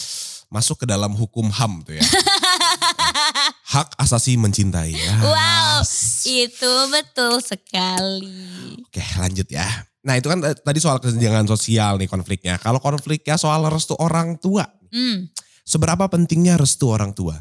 [0.47, 2.05] masuk ke dalam hukum HAM tuh ya.
[3.75, 4.95] Hak asasi mencintai.
[4.95, 5.79] Ah, Wow,
[6.27, 8.79] itu betul sekali.
[8.87, 9.67] Oke lanjut ya.
[10.07, 12.55] Nah itu kan tadi soal kesenjangan sosial nih konfliknya.
[12.63, 14.63] Kalau konfliknya soal restu orang tua.
[14.91, 15.27] Hmm,
[15.67, 17.35] Seberapa pentingnya restu orang tua?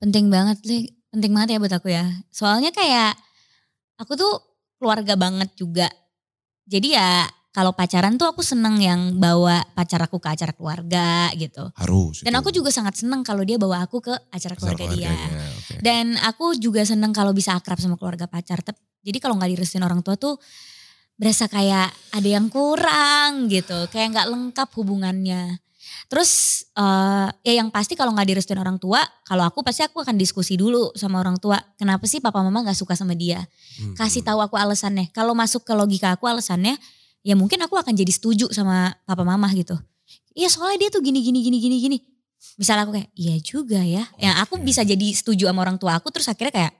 [0.00, 0.88] penting banget, Li.
[1.12, 2.06] Penting banget ya buat aku ya.
[2.32, 3.14] Soalnya kayak
[4.00, 4.32] aku tuh
[4.80, 5.90] keluarga banget juga.
[6.70, 11.66] Jadi ya kalau pacaran tuh aku seneng yang bawa pacar aku ke acara keluarga gitu.
[11.74, 12.22] Harus.
[12.22, 12.40] Dan itu.
[12.46, 15.10] aku juga sangat seneng kalau dia bawa aku ke acara keluarga dia.
[15.10, 15.82] oke.
[15.82, 18.62] Dan aku juga seneng kalau bisa akrab sama keluarga pacar.
[19.02, 20.38] Jadi kalau nggak direstuin orang tua tuh
[21.18, 23.90] berasa kayak ada yang kurang gitu.
[23.90, 25.58] Kayak nggak lengkap hubungannya.
[26.10, 30.18] Terus eh, ya yang pasti kalau nggak direstuin orang tua, kalau aku pasti aku akan
[30.18, 31.62] diskusi dulu sama orang tua.
[31.78, 33.46] Kenapa sih papa mama nggak suka sama dia?
[33.78, 34.28] Hmm, Kasih hmm.
[34.34, 35.14] tahu aku alasannya.
[35.14, 36.74] Kalau masuk ke logika aku alasannya,
[37.22, 39.78] ya mungkin aku akan jadi setuju sama papa mama gitu.
[40.34, 41.98] Iya soalnya dia tuh gini gini gini gini gini.
[42.58, 44.02] Misalnya aku kayak, iya juga ya.
[44.18, 44.66] Yang aku Oke.
[44.66, 46.72] bisa jadi setuju sama orang tua aku terus akhirnya kayak,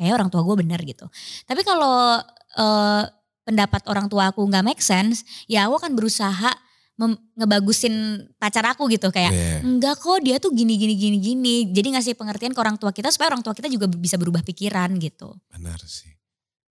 [0.00, 1.04] kayak orang tua gue benar gitu.
[1.44, 2.24] Tapi kalau
[2.56, 3.02] eh,
[3.44, 6.56] pendapat orang tua aku nggak make sense, ya aku akan berusaha
[6.98, 7.94] ngebagusin
[8.36, 11.54] pacar aku gitu kayak, Iya, enggak kok dia tuh gini gini gini gini.
[11.68, 14.98] Jadi ngasih pengertian ke orang tua kita supaya orang tua kita juga bisa berubah pikiran
[14.98, 15.30] gitu.
[15.48, 16.10] benar sih.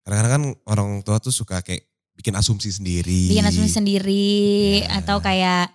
[0.03, 3.29] Kadang-kadang kan orang tua tuh suka kayak bikin asumsi sendiri.
[3.29, 4.27] bikin asumsi sendiri
[4.81, 4.99] Ya.
[4.99, 5.71] atau kayak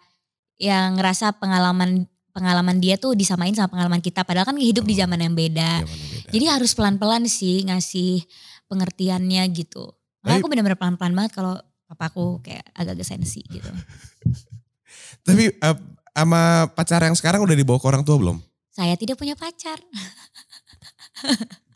[0.56, 5.00] yang ngerasa pengalaman pengalaman dia tuh disamain sama pengalaman kita padahal kan hidup di Oh.
[5.00, 5.84] zaman yang beda.
[5.84, 6.30] Zaman yang beda.
[6.30, 8.24] Jadi harus pelan-pelan sih ngasih
[8.66, 9.84] pengertiannya gitu.
[10.20, 11.54] Makanya Tapi- aku benar-benar pelan-pelan banget kalau
[11.92, 13.68] papaku kayak agak-agak sensi gitu.
[15.28, 15.76] Tapi eh,
[16.12, 18.40] sama pacar yang sekarang udah dibawa ke orang tua belum?
[18.72, 19.76] Saya tidak punya pacar.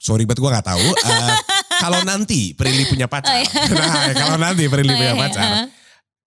[0.00, 0.86] Sorry banget gue gak tahu.
[1.06, 1.36] Eh,
[1.84, 3.36] kalau nanti Prilly punya pacar.
[3.36, 3.52] Oh, iya.
[3.76, 5.44] nah, kalau nanti Prilly punya Oh, iya, pacar.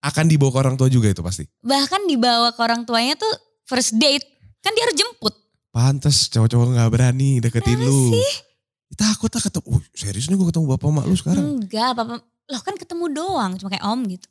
[0.06, 1.50] Akan dibawa ke orang tua juga itu pasti.
[1.66, 3.34] Bahkan dibawa ke orang tuanya tuh
[3.66, 4.22] first date.
[4.62, 5.34] Kan dia harus jemput.
[5.74, 8.14] Pantes cowok-cowok gak berani deketin Kenapa lu.
[8.14, 8.32] sih?
[8.94, 9.68] Takut lah ketemu.
[9.74, 11.44] Uh, serius nih gue ketemu bapak mak lu sekarang.
[11.58, 12.16] Enggak, papa.
[12.50, 14.30] Loh kan ketemu doang, cuma kayak om gitu.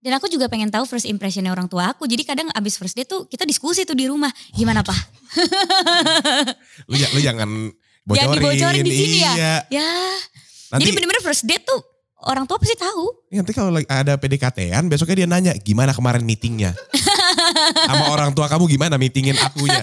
[0.00, 2.06] Dan aku juga pengen tahu first impressionnya orang tua aku.
[2.06, 4.30] Jadi kadang abis first date tuh kita diskusi tuh di rumah.
[4.54, 4.94] Gimana pak?
[6.90, 7.50] Lu, ya- lu jangan
[8.06, 8.22] bocorin.
[8.22, 9.32] Jangan dibocorin di sini ya?
[9.34, 9.54] iya.
[9.68, 9.90] Ya.
[10.70, 11.80] Nanti, Jadi bener-bener first date tuh
[12.22, 13.26] orang tua pasti tahu.
[13.30, 16.70] nanti kalau ada PDKT-an besoknya dia nanya gimana kemarin meetingnya.
[17.90, 19.82] Sama orang tua kamu gimana meetingin akunya.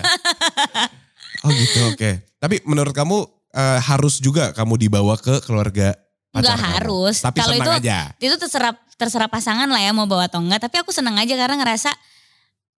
[1.43, 2.23] Oh gitu oke.
[2.39, 5.95] Tapi menurut kamu eh, harus juga kamu dibawa ke keluarga
[6.33, 6.73] pacar Enggak kamu?
[6.81, 7.15] harus.
[7.21, 7.97] Tapi Kalau itu aja.
[8.17, 10.59] itu terserah terserah pasangan lah ya mau bawa atau enggak.
[10.59, 11.93] Tapi aku seneng aja karena ngerasa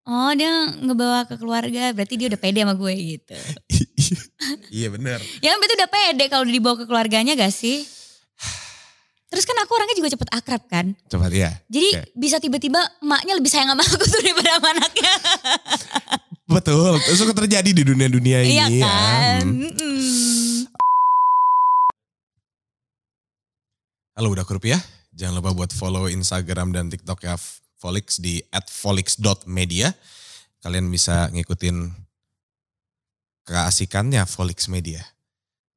[0.04, 3.38] oh dia ngebawa ke keluarga berarti dia udah pede sama gue gitu.
[4.76, 5.22] iya bener.
[5.38, 7.86] Ya berarti udah pede kalau dibawa ke keluarganya gak sih?
[9.26, 10.94] Terus kan aku orangnya juga cepet akrab kan.
[11.08, 11.50] Coba ya.
[11.66, 12.02] Jadi Oke.
[12.14, 15.12] bisa tiba-tiba emaknya lebih sayang sama aku tuh daripada sama anaknya.
[16.44, 16.92] Betul.
[17.00, 18.84] Itu suka terjadi di dunia-dunia ini iya ya.
[18.84, 19.42] kan?
[19.42, 19.58] Hmm.
[19.64, 20.73] Mm-mm.
[24.14, 24.78] Halo udah rupiah.
[25.10, 27.34] Jangan lupa buat follow Instagram dan TikTok ya
[27.82, 29.90] Folix di @folix.media.
[30.62, 31.90] Kalian bisa ngikutin
[33.42, 35.02] keasikannya Folix Media.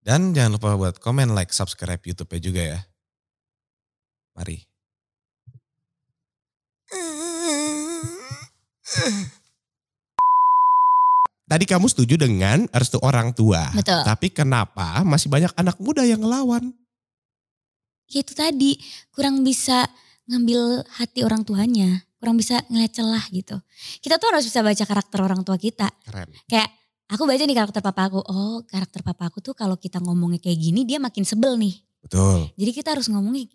[0.06, 2.80] Dan jangan lupa buat komen, like, subscribe YouTube-nya juga ya.
[4.38, 4.62] Mari.
[11.50, 13.74] Tadi kamu setuju dengan restu orang tua.
[13.74, 14.06] Betul.
[14.06, 16.70] Tapi kenapa masih banyak anak muda yang ngelawan?
[18.08, 18.80] Ya itu tadi
[19.12, 19.84] kurang bisa
[20.26, 22.04] ngambil hati orang tuanya.
[22.18, 23.56] Kurang bisa ngeliat celah gitu.
[24.02, 25.86] Kita tuh harus bisa baca karakter orang tua kita.
[26.02, 26.32] Keren.
[26.50, 26.72] Kayak
[27.08, 28.20] aku baca nih karakter papa aku.
[28.26, 31.78] Oh karakter papa aku tuh kalau kita ngomongnya kayak gini dia makin sebel nih.
[32.02, 32.50] Betul.
[32.56, 33.46] Jadi kita harus ngomongnya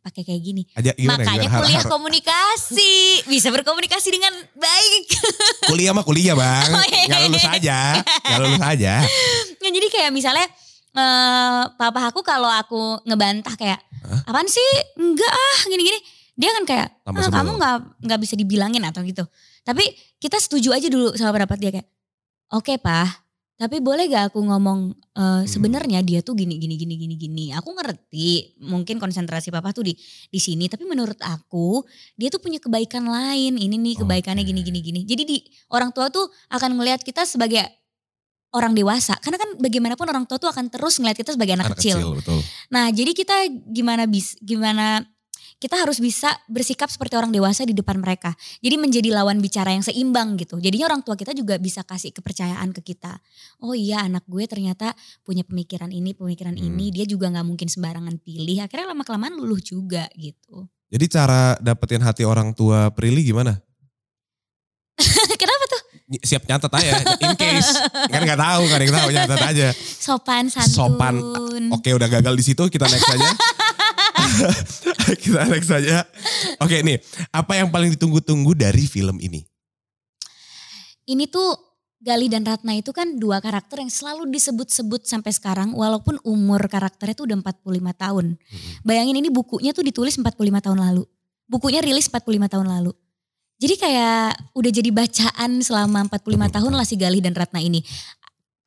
[0.00, 0.62] pakai kayak gini.
[0.96, 1.60] Gimana Makanya gimana?
[1.60, 2.94] Kuliah har- komunikasi.
[3.28, 5.04] Bisa berkomunikasi dengan baik.
[5.68, 6.72] kuliah mah kuliah bang.
[6.80, 7.04] Oh, iya.
[7.04, 7.78] Nggak lulus aja.
[8.00, 8.94] Nggak lulus aja.
[9.60, 10.46] Nah, jadi kayak misalnya
[10.90, 14.30] eh papa aku kalau aku ngebantah kayak Hah?
[14.30, 14.70] apaan sih?
[14.98, 16.00] Enggak ah gini-gini.
[16.40, 17.76] Dia kan kayak "Ah, sebel." kamu nggak
[18.06, 19.22] nggak bisa dibilangin atau gitu.
[19.62, 19.84] Tapi
[20.18, 21.88] kita setuju aja dulu sama pendapat dia kayak
[22.50, 27.14] oke pak tapi boleh gak aku ngomong eh, sebenarnya dia tuh gini gini gini gini
[27.20, 27.44] gini.
[27.52, 29.92] Aku ngerti mungkin konsentrasi papa tuh di
[30.32, 31.84] di sini tapi menurut aku
[32.16, 33.60] dia tuh punya kebaikan lain.
[33.60, 34.50] Ini nih kebaikannya Oke.
[34.56, 35.00] gini gini gini.
[35.04, 35.36] Jadi di
[35.76, 37.60] orang tua tuh akan melihat kita sebagai
[38.50, 41.78] orang dewasa karena kan bagaimanapun orang tua tuh akan terus ngeliat kita sebagai anak, Anak
[41.78, 41.98] kecil.
[42.18, 42.40] betul.
[42.68, 43.36] Nah, jadi kita
[43.70, 45.06] gimana bis gimana
[45.60, 48.32] kita harus bisa bersikap seperti orang dewasa di depan mereka.
[48.64, 50.56] Jadi menjadi lawan bicara yang seimbang gitu.
[50.56, 53.20] Jadinya orang tua kita juga bisa kasih kepercayaan ke kita.
[53.60, 56.64] Oh iya anak gue ternyata punya pemikiran ini, pemikiran Hmm.
[56.64, 56.88] ini.
[56.88, 58.64] Dia juga nggak mungkin sembarangan pilih.
[58.64, 60.64] Akhirnya lama kelamaan luluh juga gitu.
[60.88, 63.60] Jadi cara dapetin hati orang tua Prilly gimana?
[66.10, 66.92] Siap nyatet aja.
[67.22, 67.70] In case.
[68.10, 69.68] Kan nggak tahu kan yang tahu nyatet aja.
[69.78, 70.74] Sopan santun.
[70.74, 71.14] Sopan.
[71.70, 73.30] Oke udah gagal di situ kita next aja.
[75.22, 76.02] kita next aja.
[76.58, 76.98] Oke nih.
[77.30, 79.46] Apa yang paling ditunggu-tunggu dari film ini?
[81.06, 81.70] Ini tuh
[82.00, 87.12] Gali dan Ratna itu kan dua karakter yang selalu disebut-sebut sampai sekarang walaupun umur karakternya
[87.12, 88.26] tuh udah 45 tahun.
[88.80, 90.32] Bayangin ini bukunya tuh ditulis 45
[90.64, 91.04] tahun lalu.
[91.44, 92.96] Bukunya rilis 45 tahun lalu.
[93.60, 97.84] Jadi kayak udah jadi bacaan selama 45 tahun lah si Galih dan Ratna ini.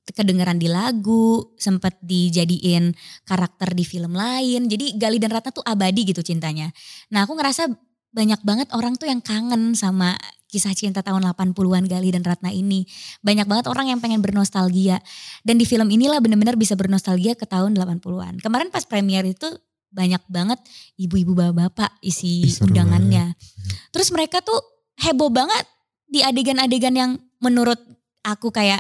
[0.04, 2.94] Kedengeran di lagu, sempat dijadiin
[3.26, 4.70] karakter di film lain.
[4.70, 6.70] Jadi Galih dan Ratna tuh abadi gitu cintanya.
[7.10, 7.74] Nah aku ngerasa
[8.14, 10.14] banyak banget orang tuh yang kangen sama
[10.46, 12.86] kisah cinta tahun 80-an Galih dan Ratna ini.
[13.26, 15.02] Banyak banget orang yang pengen bernostalgia.
[15.42, 18.38] Dan di film inilah benar-benar bisa bernostalgia ke tahun 80-an.
[18.38, 19.50] Kemarin pas premier itu
[19.90, 20.62] banyak banget
[21.02, 23.34] ibu-ibu bapak-bapak isi seru undangannya.
[23.90, 25.66] Terus mereka tuh heboh banget
[26.06, 27.80] di adegan-adegan yang menurut
[28.22, 28.80] aku kayak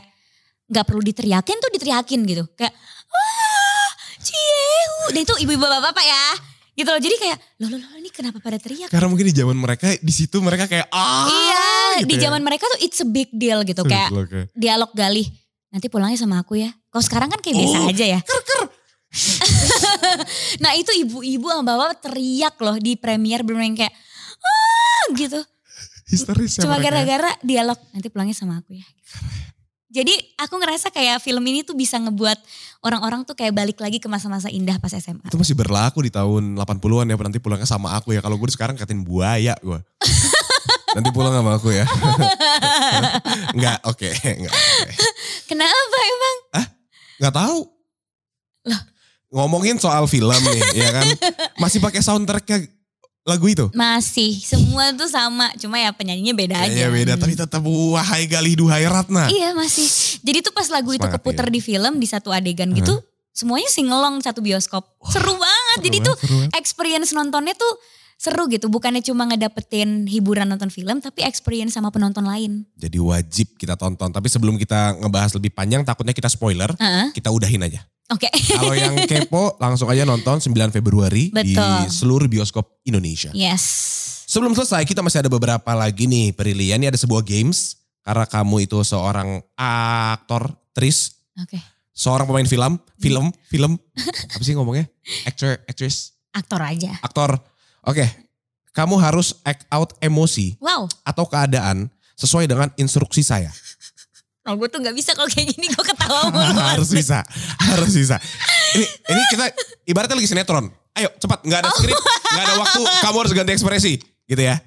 [0.69, 2.43] nggak perlu diteriakin tuh diteriakin gitu.
[2.53, 2.73] Kayak
[3.09, 3.89] wah
[4.21, 5.01] ciehu.
[5.13, 6.25] Dan itu ibu-ibu bapak-bapak ya.
[6.73, 7.01] Gitu loh.
[7.01, 8.89] Jadi kayak loh loh, loh ini kenapa pada teriak?
[8.89, 11.29] Karena mungkin di zaman mereka di situ mereka kayak ah.
[11.29, 11.65] iya,
[12.01, 12.21] gitu di ya.
[12.29, 13.85] zaman mereka tuh it's a big deal gitu.
[13.85, 14.09] Kayak
[14.57, 15.27] dialog galih.
[15.69, 16.69] Nanti pulangnya sama aku ya.
[16.89, 18.19] Kalau sekarang kan kayak biasa Oh, aja ya.
[20.63, 23.93] nah itu ibu-ibu sama bapak teriak loh di premier bener yang kayak
[24.41, 25.41] ah gitu.
[26.13, 26.93] Histeris ya Cuma mereka.
[26.93, 28.85] gara-gara dialog nanti pulangnya sama aku ya.
[29.93, 32.41] Jadi aku ngerasa kayak film ini tuh bisa ngebuat
[32.81, 35.21] orang-orang tuh kayak balik lagi ke masa-masa indah pas SMA.
[35.29, 38.21] Itu masih berlaku di tahun 80-an ya nanti pulangnya sama aku ya.
[38.25, 39.77] Kalau gue sekarang katain buaya gue.
[40.97, 41.85] nanti pulang sama aku ya.
[43.57, 44.09] Enggak, oke.
[44.13, 44.93] Enggak, oke.
[45.49, 46.35] Kenapa emang?
[47.17, 47.59] Enggak tahu.
[48.69, 48.81] Lah.
[49.33, 51.07] Ngomongin soal film nih, ya kan.
[51.61, 52.69] Masih pakai soundtracknya
[53.23, 53.71] lagu itu?
[53.71, 56.75] Masih, semua tuh sama, cuma ya penyanyinya beda aja.
[56.75, 59.31] Iya beda, tapi tetap wahai Galih Duhai Ratna.
[59.31, 59.87] Iya masih.
[60.19, 62.99] Jadi tuh pas lagu itu Semangat, keputer di film di satu adegan gitu,
[63.31, 64.83] semuanya singelong satu bioskop.
[65.07, 65.79] seru banget.
[65.87, 66.59] Jadi Seru tuh banget, banget.
[66.59, 67.73] experience nontonnya tuh
[68.23, 68.71] seru gitu.
[68.71, 72.63] Bukannya cuma ngedapetin hiburan nonton film, tapi experience sama penonton lain.
[72.79, 74.15] Jadi wajib kita tonton.
[74.15, 76.71] Tapi sebelum kita ngebahas lebih panjang, takutnya kita spoiler.
[76.79, 77.11] Heeh.
[77.11, 77.83] Kita udahin aja.
[78.07, 78.31] Oke.
[78.31, 81.91] Kalau yang kepo, langsung aja nonton 9 Februari di Betul.
[81.91, 83.35] seluruh bioskop Indonesia.
[83.35, 83.91] yes.
[84.23, 86.73] Sebelum selesai, kita masih ada beberapa lagi nih Prilly.
[86.73, 87.77] Ini ada sebuah games.
[88.01, 91.55] Karena kamu itu seorang aktor, tris, Oke.
[91.95, 93.71] seorang pemain film, film, film.
[94.35, 94.91] Apa sih ngomongnya?
[95.23, 96.99] Actor, actress, Aktor aja.
[96.99, 97.39] aktor.
[97.83, 98.05] Oke,
[98.71, 100.87] kamu harus act out emosi Wow.
[101.03, 103.51] atau keadaan sesuai dengan instruksi saya.
[104.43, 106.59] Oh, gue tuh gak bisa kalau kayak gini gue ketawa mulu.
[106.59, 107.23] harus bisa,
[107.63, 108.19] harus bisa.
[108.75, 109.47] Ini, ini kita
[109.87, 110.67] ibaratnya lagi sinetron.
[110.99, 113.93] Ayo cepat, nggak ada skrip, nggak ada waktu, kamu harus ganti ekspresi,
[114.27, 114.59] gitu ya.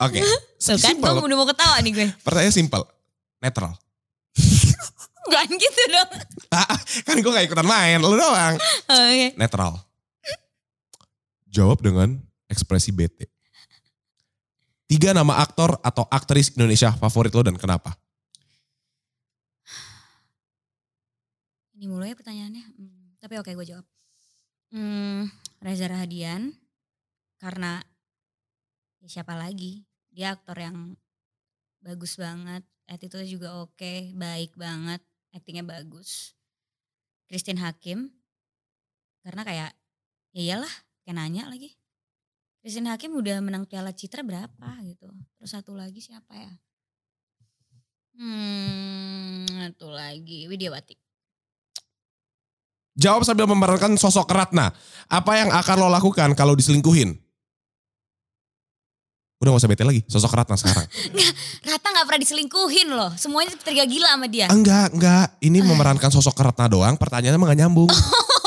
[0.00, 0.24] Oke,
[0.56, 2.06] Tuh kan gue udah mau ketawa nih gue.
[2.24, 2.88] Pertanyaan simpel,
[3.44, 3.76] netral.
[5.28, 6.10] Gak gitu dong.
[6.48, 6.64] Ah,
[7.04, 8.56] kan gue gak ikutan main, lu doang.
[8.88, 9.36] Oke.
[9.36, 9.84] Netral.
[11.52, 12.24] Jawab dengan
[12.54, 13.26] ekspresi bete.
[14.86, 17.98] Tiga nama aktor atau aktris Indonesia favorit lo dan kenapa?
[21.74, 22.64] Ini mulu ya pertanyaannya.
[22.78, 23.86] Hmm, tapi oke gue jawab.
[24.70, 25.26] Hmm,
[25.58, 26.54] Reza Rahadian.
[27.42, 27.82] Karena
[29.02, 29.82] ya siapa lagi?
[30.14, 30.94] Dia aktor yang
[31.82, 32.62] bagus banget.
[32.86, 34.14] Attitude juga oke.
[34.14, 35.02] Baik banget.
[35.34, 36.38] Actingnya bagus.
[37.26, 38.14] Christine Hakim.
[39.24, 39.70] Karena kayak
[40.32, 41.76] ya iyalah kayak nanya lagi.
[42.64, 45.04] Christine Hakim udah menang piala citra berapa gitu.
[45.36, 46.48] Terus satu lagi siapa ya?
[48.16, 50.96] Hmm, satu lagi Widiawati.
[52.96, 54.72] Jawab sambil memerankan sosok Ratna.
[55.12, 57.12] Apa yang akan lo lakukan kalau diselingkuhin?
[59.44, 60.88] Udah gak usah bete lagi, sosok Ratna sekarang.
[61.68, 63.12] Rata gak pernah diselingkuhin loh.
[63.20, 64.48] Semuanya tergila-gila sama dia.
[64.48, 65.36] enggak, enggak.
[65.44, 67.92] Ini memerankan sosok Ratna doang, pertanyaannya emang gak nyambung.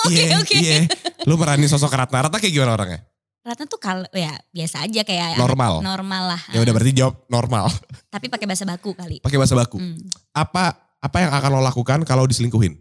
[0.07, 0.55] Iya, oke.
[0.55, 0.87] iya.
[1.27, 2.31] Lu meranin sosok Ratna.
[2.31, 3.03] Ratna kayak gimana orangnya?
[3.47, 5.79] Ratna tuh kalau ya biasa aja kayak Normal.
[5.79, 6.41] normal lah.
[6.51, 7.71] Ya udah berarti jawab normal.
[8.13, 9.23] Tapi pakai bahasa baku kali.
[9.23, 9.79] Pakai bahasa baku.
[9.79, 9.95] Hmm.
[10.35, 12.75] Apa apa yang akan lo lakukan kalau diselingkuhin?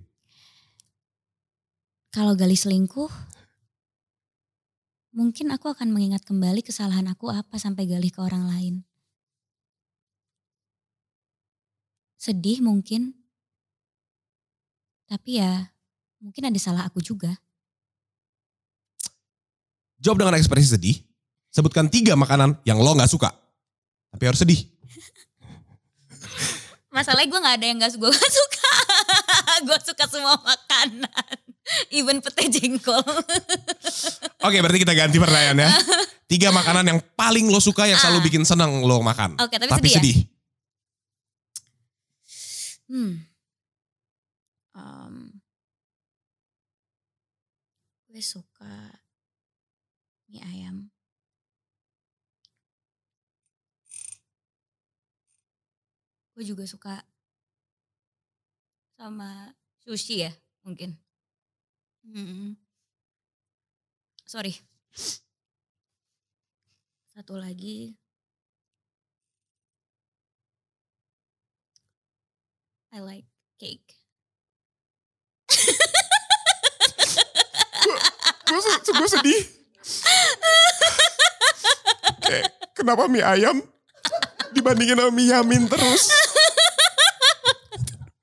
[2.10, 3.12] Kalau Gali selingkuh,
[5.14, 8.82] mungkin aku akan mengingat kembali kesalahan aku apa sampai Gali ke orang lain.
[12.18, 13.14] Sedih mungkin.
[15.06, 15.70] Tapi ya
[16.18, 17.38] mungkin ada salah aku juga.
[20.06, 21.02] Jawab dengan ekspresi sedih.
[21.50, 23.34] Sebutkan tiga makanan yang lo gak suka.
[24.14, 24.62] Tapi harus sedih.
[26.94, 28.70] Masalahnya gue gak ada yang gak gue gak suka.
[29.66, 31.34] gue suka semua makanan.
[31.90, 33.02] Even pete jengkol.
[34.46, 35.70] Oke berarti kita ganti pertanyaannya.
[36.30, 38.26] Tiga makanan yang paling lo suka yang selalu Ah.
[38.30, 39.34] bikin seneng lo makan.
[39.42, 39.98] Oke tapi, Tapi sedih, ya?
[39.98, 40.16] sedih.
[42.86, 43.12] Hmm.
[44.76, 45.14] Em,
[48.06, 48.55] gue suka
[50.36, 50.92] mie ayam.
[56.36, 57.00] Gue juga suka
[59.00, 60.92] sama sushi ya mungkin.
[62.04, 62.52] Hmm.
[64.28, 64.52] Sorry.
[67.16, 67.96] Satu lagi.
[72.92, 73.24] I like
[73.56, 73.96] cake.
[78.96, 79.65] Gue sedih.
[82.26, 83.62] Kayak, kenapa mie ayam
[84.50, 86.10] dibandingin sama mie yamin terus?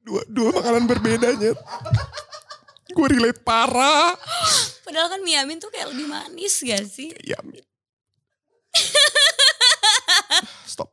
[0.04, 1.56] Dua, dua makanan berbedanya.
[2.94, 4.14] Gue relate parah.
[4.84, 7.10] Padahal kan mie amin tuh kayak lebih manis gak sih?
[7.24, 7.64] Yamin.
[10.68, 10.92] Stop.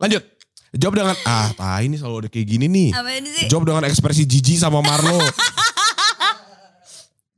[0.00, 0.24] Lanjut.
[0.70, 2.94] Jawab dengan, ah tai ini selalu ada kayak gini nih.
[2.94, 3.46] Apa ini sih?
[3.50, 5.18] Jawab dengan ekspresi jijik sama Marlo.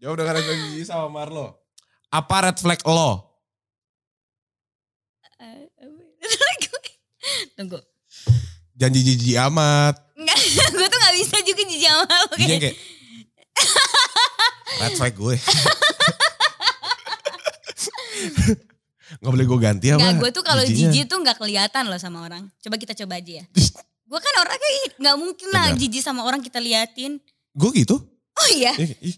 [0.05, 1.62] Jawab dengan ekspresi jijik sama Marlo.
[2.13, 3.25] Apa red flag lo?
[7.57, 7.81] Tunggu.
[8.77, 9.97] Janji jijik amat.
[10.13, 10.39] Enggak,
[10.77, 12.77] gue tuh gak bisa juga jijik sama lo Jijik kayak.
[14.81, 15.37] red flag gue.
[19.13, 20.03] Gak boleh gue ganti apa?
[20.03, 22.49] Enggak, gue tuh kalau jijik tuh gak kelihatan loh sama orang.
[22.59, 23.45] Coba kita coba aja ya.
[24.03, 27.23] Gue kan orangnya gak mungkin lah jijik sama orang kita liatin.
[27.55, 28.01] Gue gitu?
[28.33, 29.17] Oh iya, Ih, ih,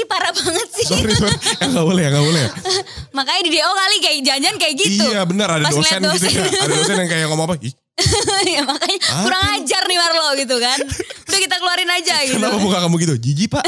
[0.00, 0.86] ih parah banget sih.
[0.86, 1.36] sorry, sorry.
[1.60, 2.44] Ya gak boleh, ya gak boleh.
[3.16, 5.04] Makanya di DO kali kayak jangan kayak gitu.
[5.06, 6.40] Iya benar ada Pas dosen, ngeliat gitu ya.
[6.40, 6.58] dosen.
[6.58, 7.56] Ada dosen yang kayak ngomong apa?
[7.60, 7.74] Ih,
[8.56, 9.20] ya makanya Apa?
[9.22, 10.78] kurang ajar nih Marlo gitu kan.
[11.22, 12.34] Udah kita keluarin aja gitu.
[12.34, 13.14] kenapa muka kamu gitu?
[13.18, 13.64] Jijik pak?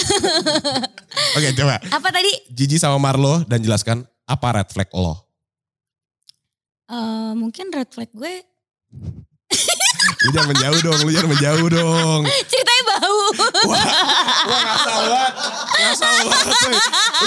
[1.37, 1.77] Oke coba.
[1.87, 2.33] Apa tadi?
[2.49, 5.21] Jijik sama Marlo dan jelaskan apa red flag lo?
[6.87, 8.35] Eh, mungkin red flag gue
[10.23, 12.21] Lu jangan menjauh dong, lu jangan menjauh dong.
[12.45, 12.82] ceritanya bau.
[13.33, 13.87] Wah, wah
[14.63, 15.33] ngasal banget.
[15.73, 16.47] Ngasal banget.
[16.63, 16.75] woy.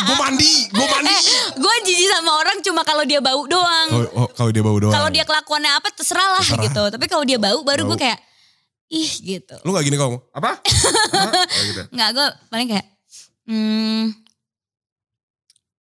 [0.02, 1.10] Gue mandi, gue mandi.
[1.10, 1.22] eh,
[1.56, 3.88] gue jijik sama orang cuma kalau dia bau doang.
[3.92, 4.92] Oh, oh, kalau dia bau doang.
[4.92, 6.64] Kalau dia kelakuannya apa terserah lah Terserah.
[6.64, 6.84] gitu.
[6.92, 8.20] Tapi kalau dia bau baru gue kayak
[8.88, 9.56] ih gitu.
[9.62, 10.30] Lu gak gini kok?
[10.32, 10.62] Apa?
[11.16, 11.42] Apa?
[11.50, 11.82] Gitu.
[11.90, 12.88] Nggak gue paling kayak
[13.46, 14.04] hmm,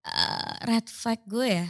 [0.04, 1.66] eh, red flag gue ya.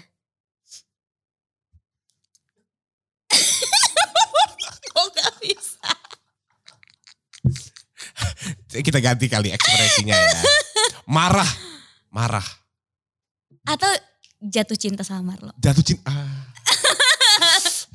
[4.87, 5.64] Kok gak bisa?
[8.87, 10.41] Kita ganti kali ekspresinya ya.
[11.09, 11.51] Marah.
[12.11, 12.47] Marah.
[13.65, 13.89] Atau
[14.45, 15.53] jatuh cinta sama Marlo.
[15.61, 16.09] Jatuh cinta.
[16.11, 16.45] Ah.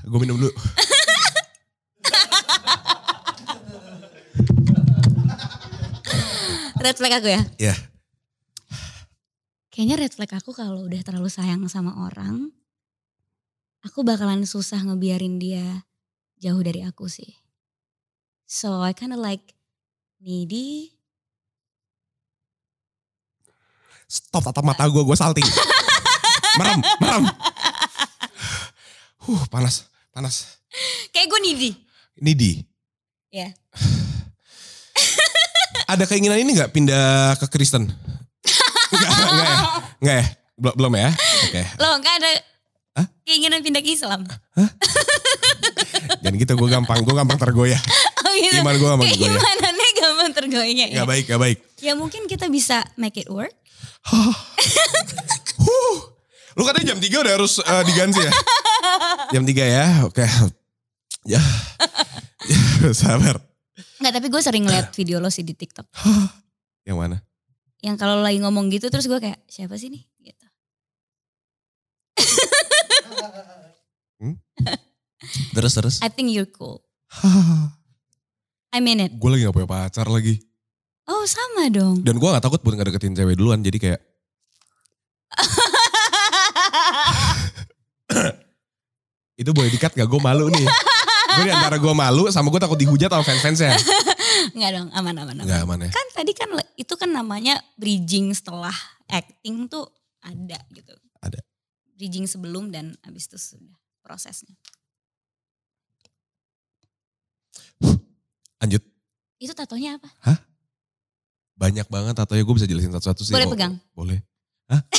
[0.09, 0.49] gue minum dulu.
[6.79, 7.41] Red flag aku ya.
[7.59, 7.75] Ya.
[9.67, 12.55] Kayaknya red flag aku kalau udah terlalu sayang sama orang,
[13.83, 15.83] aku bakalan susah ngebiarin dia
[16.39, 17.35] jauh dari aku sih.
[18.47, 19.58] So I kinda like
[20.19, 20.91] needy.
[24.09, 25.45] Stop tatap mata gue, gue salting.
[26.57, 27.23] merem, merem.
[29.29, 30.57] Huh, panas, panas.
[31.13, 31.69] Kayak gue needy.
[32.19, 32.51] Nidi.
[33.29, 33.53] Ya.
[35.91, 37.89] Ada keinginan ini gak pindah ke Kristen?
[38.89, 39.57] Enggak, enggak ya?
[40.01, 40.25] Enggak ya?
[40.59, 41.09] Belum, belum ya?
[41.47, 41.61] Oke.
[41.79, 42.31] Loh gak ada
[42.99, 43.07] Hah?
[43.23, 44.27] keinginan pindah ke Islam.
[46.19, 47.79] Jangan gitu, gue gampang, gue gampang tergoyah.
[48.19, 48.61] Oh gitu.
[48.61, 49.41] Iman gue gampang tergoyah.
[49.41, 49.78] Keimanannya
[50.39, 51.03] tergoyahnya ya.
[51.03, 51.57] Baik, gak baik.
[51.83, 53.51] Ya mungkin kita bisa make it work.
[54.07, 54.33] Huh.
[56.57, 58.31] Lu katanya jam 3 udah harus eh, diganti ya?
[59.35, 60.25] Jam 3 ya, oke.
[61.27, 61.39] Ya.
[62.83, 63.39] ya sabar.
[63.99, 65.87] Nggak tapi gue sering liat video lo sih di TikTok.
[66.87, 67.17] Yang mana?
[67.79, 70.03] Yang kalau lagi ngomong gitu terus gue kayak siapa sih nih?
[70.19, 70.45] Gitu.
[75.53, 75.95] Terus, terus.
[75.99, 76.79] I think you're cool.
[78.69, 79.17] I mean it.
[79.17, 80.37] gue lagi gak punya pacar lagi.
[81.09, 82.05] Oh sama dong.
[82.05, 83.65] Dan gue gak takut buat ngedeketin cewek duluan.
[83.65, 83.97] Jadi kayak,
[89.41, 90.05] itu boleh dikat gak?
[90.05, 90.69] Gue malu nih.
[91.29, 93.73] gue di antara gue malu sama gue takut dihujat sama fans-fansnya.
[94.55, 95.49] Enggak dong, aman aman aman.
[95.49, 95.91] Gak aman ya.
[95.93, 98.73] Kan tadi kan itu kan namanya bridging setelah
[99.09, 99.89] acting tuh
[100.21, 100.93] ada gitu.
[101.25, 101.41] Ada.
[101.97, 103.73] Bridging sebelum dan habis itu sudah
[104.05, 104.53] prosesnya.
[108.59, 108.81] Lanjut.
[109.37, 110.09] Itu tatonya apa?
[111.55, 113.31] Banyak banget atau ya gue bisa jelasin satu-satu sih.
[113.31, 113.73] Boleh Oh, pegang?
[113.91, 114.17] Boleh.
[114.67, 114.79] Hah?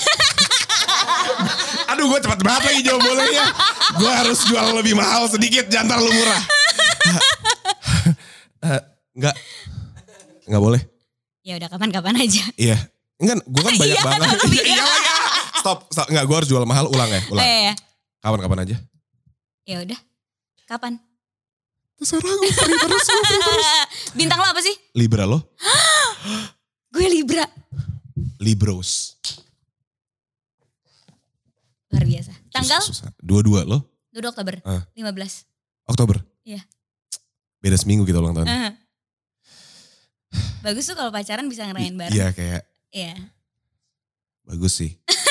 [1.90, 3.46] Aduh gue cepet banget lagi jawab bolehnya.
[3.90, 6.42] gue harus jual lebih mahal sedikit, jangan terlalu murah.
[8.60, 8.80] Eh,
[9.16, 9.34] Enggak.
[10.44, 10.80] Enggak boleh.
[11.40, 12.44] Ya udah kapan-kapan aja.
[12.54, 12.76] Iya.
[13.16, 14.28] Enggak, gue kan banyak Iya, banget.
[14.28, 15.14] lu Iya, iya, iya.
[15.56, 16.06] Stop, stop.
[16.12, 17.40] Enggak, gue harus jual mahal, ulang ya, ulang.
[17.40, 17.74] iya, iya.
[18.20, 18.76] Kapan-kapan aja.
[19.64, 19.98] Ya udah.
[20.68, 21.00] Kapan?
[22.00, 23.68] Terserah gue, free terus, gue free terus.
[24.16, 24.72] Bintang lo apa sih?
[24.96, 25.52] Libra lo?
[26.96, 27.44] Gue Libra.
[28.40, 29.20] Libros.
[31.92, 32.32] Luar biasa.
[32.50, 33.20] Tanggal Susah, susah.
[33.20, 33.84] Dua-dua lo?
[34.10, 34.58] 2 Oktober.
[34.64, 34.82] Ah.
[34.96, 35.44] 15.
[35.86, 36.18] Oktober?
[36.42, 36.64] Iya.
[37.60, 38.48] Beda seminggu kita ulang tahun.
[38.48, 38.72] Ah.
[40.64, 42.16] Bagus tuh kalau pacaran bisa ngerayain bareng.
[42.16, 43.14] Iya kayak Iya.
[44.42, 44.96] bagus sih.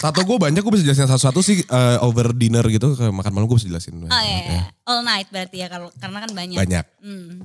[0.00, 3.44] Tato gue banyak gue bisa jelasin satu-satu sih eh, over dinner gitu kayak makan malam
[3.44, 4.00] gue bisa jelasin.
[4.00, 4.62] Oh iya, iya.
[4.82, 6.56] All night berarti ya kalau karena kan banyak.
[6.56, 6.84] Banyak.
[6.98, 7.44] Hmm.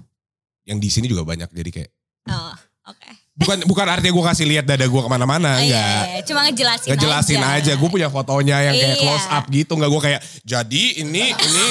[0.64, 1.92] Yang di sini juga banyak jadi kayak
[2.26, 2.56] Oh,
[2.88, 3.10] oke.
[3.36, 5.84] bukan bukan artinya gue kasih lihat dada gue ke mana-mana Oh, iya, enggak.
[6.02, 6.22] iya, iya.
[6.24, 9.04] Cuma ngejelasin, Ngejelasin aja, gue punya fotonya yang kayak Iya.
[9.04, 11.66] close up gitu nggak gue kayak jadi ini ini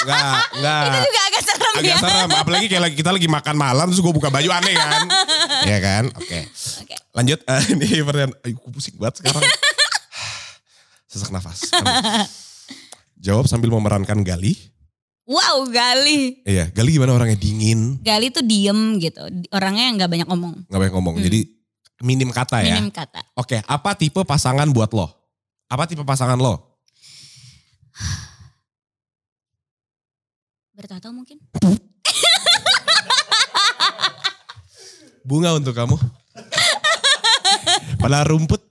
[0.00, 0.24] nggak
[0.56, 1.96] nggak Itu juga agak serem agak ya.
[1.98, 5.02] serem apalagi kayak lagi kita lagi makan malam terus gue buka baju aneh kan
[5.68, 6.38] Iya kan oke
[6.80, 6.96] Oke.
[7.12, 9.44] lanjut Eh, ini pertanyaan ayo gue pusing banget sekarang
[11.10, 11.66] sesak nafas
[13.18, 14.54] jawab sambil memerankan Gali
[15.26, 16.42] Wow, Gali.
[16.42, 19.22] iya Gali gimana orangnya dingin Gali tuh diem gitu.
[19.50, 20.66] Orangnya nggak banyak ngomong.
[20.66, 21.24] nggak banyak ngomong Hmm.
[21.24, 21.40] jadi
[22.00, 23.22] minim kata ya Minim kata.
[23.34, 25.06] oke apa tipe pasangan buat lo
[25.66, 26.78] apa tipe pasangan lo
[30.72, 31.36] Bertato mungkin?
[35.20, 36.00] bunga untuk kamu
[38.00, 38.69] pada rumput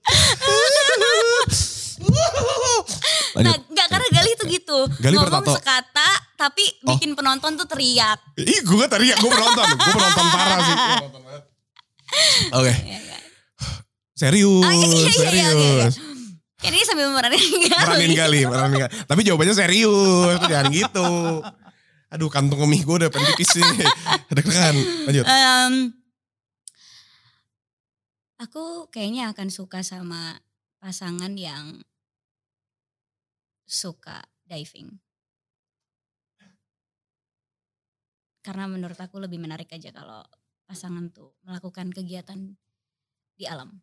[3.40, 4.80] Nah, lanjut enggak karena Gali tuh gitu.
[4.98, 5.54] Gali Ngomong bertato.
[5.56, 6.94] sekata tapi Oh.
[6.94, 8.20] bikin penonton tuh teriak.
[8.36, 9.66] Ih gue teriak, gue penonton.
[9.80, 10.76] gue penonton parah sih.
[10.76, 11.44] Banget.
[12.52, 13.22] Oke, Ya, kan?
[14.14, 15.94] serius, Ah, iya, iya, iya, iya, serius.
[16.58, 17.70] Kan ini sambil meranin Gali.
[17.72, 18.92] Meranin kali, meranin kali.
[19.06, 21.10] Tapi jawabannya serius, jangan gitu.
[22.10, 23.86] Aduh kantung kemih gue udah pengen pipis nih.
[24.28, 24.76] Deg-degan,
[25.06, 25.24] lanjut.
[25.24, 25.74] Em,
[28.40, 30.40] aku kayaknya akan suka sama
[30.80, 31.84] pasangan yang
[33.70, 34.98] suka diving.
[38.42, 40.26] Karena menurut aku lebih menarik aja kalau
[40.66, 42.58] pasangan tuh melakukan kegiatan
[43.38, 43.78] di alam.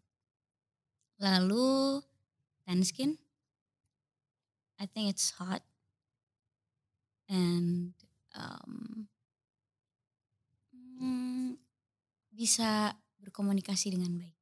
[1.22, 2.03] Lalu
[2.66, 3.14] tan skin,
[4.82, 5.62] I think it's hot
[7.30, 7.95] and
[8.34, 9.07] um,
[10.99, 11.57] hmm,
[12.34, 14.37] bisa berkomunikasi dengan baik.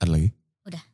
[0.00, 0.28] Ada lagi?
[0.68, 0.84] Udah.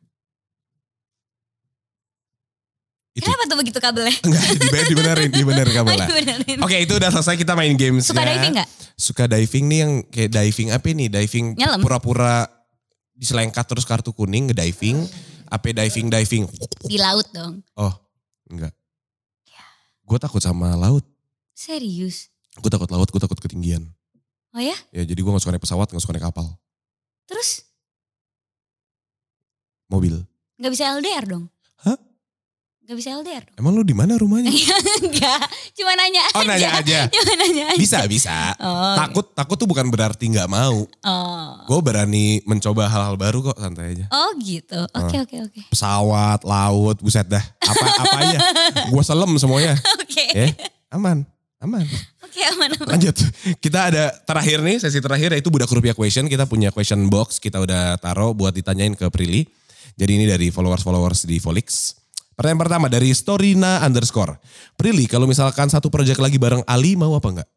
[3.21, 3.29] Itu.
[3.29, 4.17] Kenapa tuh begitu kabelnya?
[4.25, 6.07] Enggak, dibenerin, dibenerin, dibenerin kabelnya.
[6.09, 6.57] Benerin.
[6.65, 8.69] Oke itu udah selesai kita main games Suka diving gak?
[8.97, 11.07] Suka diving nih yang kayak diving apa nih?
[11.13, 11.45] Diving
[11.85, 12.49] pura-pura
[13.13, 15.05] diselengkat terus kartu kuning ngediving.
[15.53, 16.49] Apa diving diving?
[16.89, 17.61] Di laut dong.
[17.77, 17.93] Oh
[18.49, 18.73] enggak.
[19.45, 19.63] Ya.
[20.01, 21.05] Gue takut sama laut.
[21.53, 22.33] Serius?
[22.57, 23.85] Gue takut laut, gue takut ketinggian.
[24.51, 24.75] Oh ya?
[24.89, 26.49] Ya jadi gue gak suka naik pesawat, gak suka naik kapal.
[27.29, 27.69] Terus
[29.87, 30.23] Mobil.
[30.55, 31.51] nggak bisa LDR dong?
[32.81, 33.55] Nggak bisa LDR dong?
[33.61, 34.49] Emang lu di mana rumahnya?
[35.05, 35.41] Enggak,
[35.77, 37.05] cuma nanya Oh nanya aja.
[37.13, 37.77] Cuma nanya aja.
[37.77, 38.57] Bisa, bisa.
[38.57, 40.89] Oh, Takut, takut tuh bukan berarti nggak mau.
[41.05, 41.49] Oh.
[41.69, 44.05] Gue berani mencoba hal-hal baru kok, santai aja.
[44.09, 44.81] Oh gitu.
[44.97, 45.61] Oke oke oke.
[45.69, 47.43] Pesawat, laut, buset dah.
[47.61, 48.37] Apa apa aja.
[48.91, 49.77] Gue selem semuanya.
[50.01, 50.25] Oke.
[50.33, 50.49] Ya,
[50.89, 51.21] aman,
[51.61, 51.85] aman.
[52.25, 52.97] Oke aman aman.
[52.97, 53.13] Lanjut.
[53.61, 56.25] Kita ada terakhir nih, sesi terakhir yaitu Budak Rupiah Question.
[56.25, 59.45] Kita punya question box, kita udah taruh buat ditanyain ke Prilly.
[59.95, 62.00] Jadi ini dari followers-followers di Volix.
[62.41, 64.41] Pertanyaan pertama dari Storina underscore.
[64.73, 67.49] Prilly, kalau misalkan satu project lagi bareng Ali, mau apa enggak?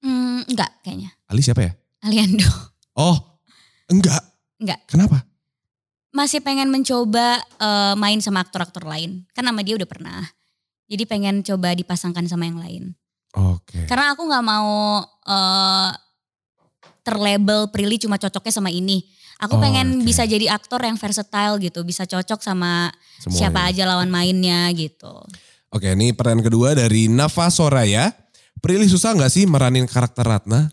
[0.00, 1.12] Hmm, enggak kayaknya.
[1.28, 1.72] Ali siapa ya?
[2.00, 2.48] Aliando.
[2.96, 3.44] Oh,
[3.92, 4.24] enggak.
[4.56, 4.80] Enggak.
[4.88, 5.20] Kenapa?
[6.16, 9.28] Masih pengen mencoba eh, main sama aktor-aktor lain.
[9.36, 10.24] Kan nama dia udah pernah.
[10.88, 12.96] Jadi pengen coba dipasangkan sama yang lain.
[13.36, 13.84] Oke.
[13.84, 15.92] Karena aku nggak mau eh
[17.04, 19.04] terlabel Prilly cuma cocoknya sama ini.
[19.38, 20.04] Aku Oh, pengen oke.
[20.04, 22.90] bisa jadi aktor yang versatile gitu, bisa cocok sama
[23.22, 23.38] Semuanya.
[23.38, 25.14] siapa aja lawan mainnya gitu.
[25.70, 28.10] Oke, ini pertanyaan kedua dari Nafa Soraya.
[28.58, 30.66] Prilly susah nggak sih meranin karakter Ratna?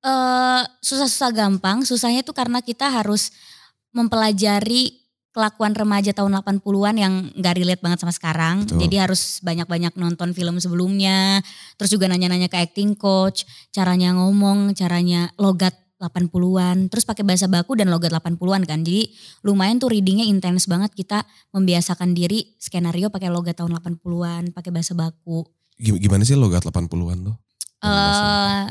[0.00, 3.28] eh susah-susah gampang, susahnya tuh karena kita harus
[3.92, 4.96] mempelajari
[5.30, 8.64] kelakuan remaja tahun 80-an yang gak relate banget sama sekarang.
[8.64, 8.80] Betul.
[8.88, 11.44] Jadi harus banyak-banyak nonton film sebelumnya,
[11.76, 17.76] terus juga nanya-nanya ke acting coach, caranya ngomong, caranya logat 80-an, terus pakai bahasa baku
[17.76, 18.80] dan logat 80-an kan.
[18.80, 24.70] Jadi lumayan tuh readingnya intens banget kita membiasakan diri skenario pakai logat tahun 80-an, pakai
[24.70, 25.44] bahasa baku.
[25.76, 26.88] Gim- Gimana sih logat 80-an
[27.22, 27.36] tuh?
[27.80, 28.64] eh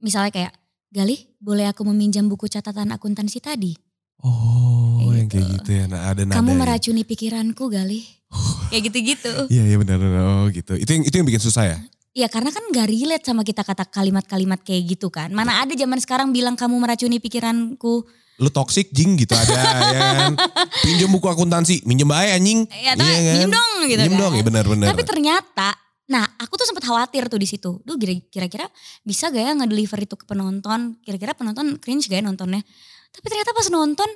[0.00, 0.52] misalnya kayak,
[0.90, 3.78] Galih boleh aku meminjam buku catatan akuntansi tadi?
[4.20, 5.54] Oh, Kayak yang kayak gitu.
[5.56, 5.84] gitu ya.
[5.86, 6.34] Nah, ada nada.
[6.36, 8.02] Kamu meracuni pikiranku Galih.
[8.70, 9.32] kayak gitu-gitu.
[9.46, 10.22] Iya, iya benar benar.
[10.26, 10.74] Oh, gitu.
[10.74, 11.78] Itu yang itu yang bikin susah ya?
[12.10, 15.30] Ya karena kan gak relate sama kita kata kalimat-kalimat kayak gitu kan.
[15.30, 18.02] Mana ada zaman sekarang bilang kamu meracuni pikiranku.
[18.40, 20.32] Lu toxic jing gitu ada ya kan.
[20.84, 22.66] Pinjam buku akuntansi, minjem bae anjing.
[22.72, 24.22] Ya tak, minjem dong gitu Minjem kan.
[24.26, 24.86] dong, ya benar benar.
[24.90, 25.68] Tapi ternyata,
[26.08, 27.78] nah aku tuh sempat khawatir tuh di situ.
[27.84, 28.66] Duh kira- kira-kira
[29.04, 30.98] bisa gak ya ngedeliver itu ke penonton?
[31.04, 32.64] Kira-kira penonton cringe gak ya nontonnya?
[33.12, 34.08] Tapi ternyata pas nonton,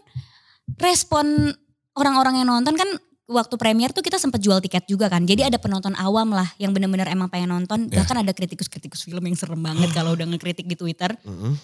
[0.81, 1.53] respon
[1.95, 2.89] orang-orang yang nonton kan
[3.25, 5.25] waktu premier tuh kita sempat jual tiket juga kan.
[5.25, 7.89] Jadi ada penonton awam lah yang bener-bener emang pengen nonton.
[7.89, 8.05] Ya.
[8.05, 11.12] Bahkan ada kritikus-kritikus film yang serem banget kalau udah ngekritik di Twitter.
[11.25, 11.57] Mm-mm.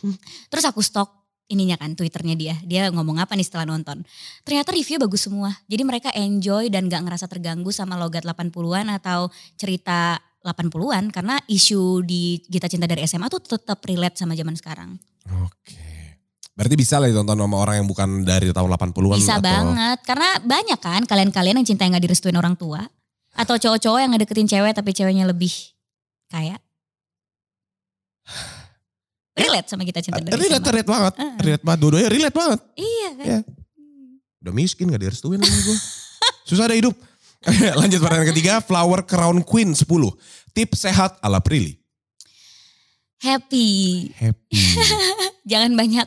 [0.48, 2.54] Terus aku stok ininya kan Twitternya dia.
[2.62, 4.06] Dia ngomong apa nih setelah nonton.
[4.46, 5.50] Ternyata review bagus semua.
[5.66, 11.10] Jadi mereka enjoy dan gak ngerasa terganggu sama logat 80-an atau cerita 80-an.
[11.10, 14.96] Karena isu di Gita Cinta dari SMA tuh tetap relate sama zaman sekarang.
[15.44, 15.89] Oke.
[16.60, 19.98] Berarti bisa lah ditonton sama orang yang bukan dari tahun 80-an Bisa atau banget.
[20.04, 22.84] Karena banyak kan kalian-kalian yang cinta yang gak direstuin orang tua.
[23.32, 25.48] Atau cowok-cowok yang ngedeketin cewek tapi ceweknya lebih
[26.28, 26.60] kaya.
[29.40, 30.68] Relate sama Gita Cinta dari Relate, SMA.
[30.68, 31.14] relate banget.
[31.16, 31.36] Heeh.
[31.40, 31.78] Relate banget.
[31.80, 32.60] Dua-duanya relate banget.
[32.76, 33.24] Iya kan.
[33.24, 33.38] Iya.
[34.44, 35.78] Udah miskin gak direstuin lagi gue.
[36.52, 36.92] Susah ada hidup.
[37.80, 39.88] Lanjut pertanyaan ketiga, Flower Crown Queen 10.
[40.52, 41.80] Tips sehat ala Prilly.
[43.24, 44.12] Happy.
[44.12, 44.60] Happy.
[45.50, 46.04] jangan banyak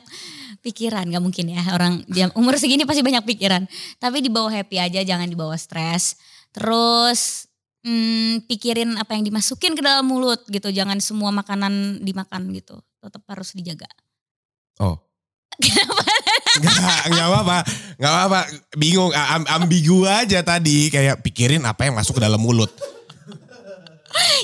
[0.63, 3.67] pikiran nggak mungkin ya orang jam umur segini pasti banyak pikiran
[3.99, 6.15] tapi dibawa happy aja jangan dibawa stres
[6.55, 7.51] terus
[7.83, 13.21] hmm, pikirin apa yang dimasukin ke dalam mulut gitu jangan semua makanan dimakan gitu tetap
[13.27, 13.91] harus dijaga
[14.81, 14.97] Oh.
[16.53, 17.57] Enggak, enggak apa-apa.
[17.97, 18.39] Enggak apa-apa.
[18.77, 20.89] Bingung, am- ambigu aja tadi.
[20.89, 22.69] Kayak pikirin apa yang masuk ke dalam mulut.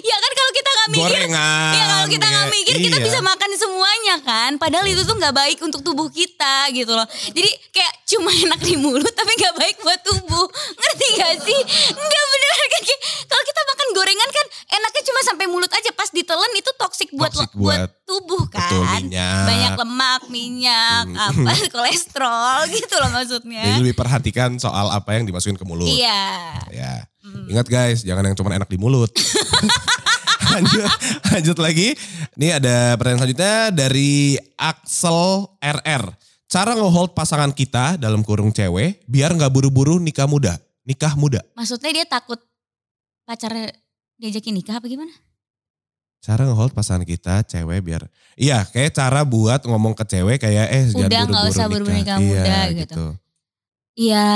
[0.01, 1.72] Ya kan kalau kita nggak mikir Gorengan.
[1.72, 3.05] ya kalau kita nggak ya, mikir kita iya.
[3.05, 7.49] bisa makan semuanya kan padahal itu tuh nggak baik untuk tubuh kita gitu loh jadi
[7.70, 10.45] kayak cuma enak di mulut tapi nggak baik buat tubuh
[10.76, 11.59] ngerti gak sih
[11.91, 16.09] nggak beneran kan kayak kalau kita makan gorengan kan enaknya cuma sampai mulut aja pas
[16.09, 18.57] ditelan itu toksik buat Toxic buat, buat- tubuh kan.
[18.65, 19.45] Betul minyak.
[19.45, 21.45] Banyak lemak, minyak, Hmm.
[21.45, 23.61] apa kolesterol gitu loh maksudnya.
[23.61, 25.86] Jadi lebih perhatikan soal apa yang dimasukin ke mulut.
[25.86, 26.26] Iya.
[26.74, 27.05] Ya.
[27.30, 27.52] Hmm.
[27.54, 29.14] Ingat guys, jangan yang cuma enak di mulut.
[30.54, 30.90] lanjut,
[31.30, 31.94] lanjut lagi.
[32.36, 36.04] Ini ada pertanyaan selanjutnya dari Axel RR.
[36.50, 40.58] Cara ngehold pasangan kita dalam kurung cewek biar nggak buru-buru nikah muda.
[40.82, 41.46] Nikah muda.
[41.54, 42.42] Maksudnya dia takut
[43.22, 43.54] pacar
[44.18, 45.14] diajakin nikah apa gimana?
[46.20, 48.04] Cara ngehold pasangan kita cewek biar
[48.36, 51.96] Iya kayak cara buat ngomong ke cewek kayak eh jangan Udah, nggak buru-buru usah buru-buru
[51.96, 53.06] nikah Iya, muda, gitu.
[54.00, 54.28] Iya,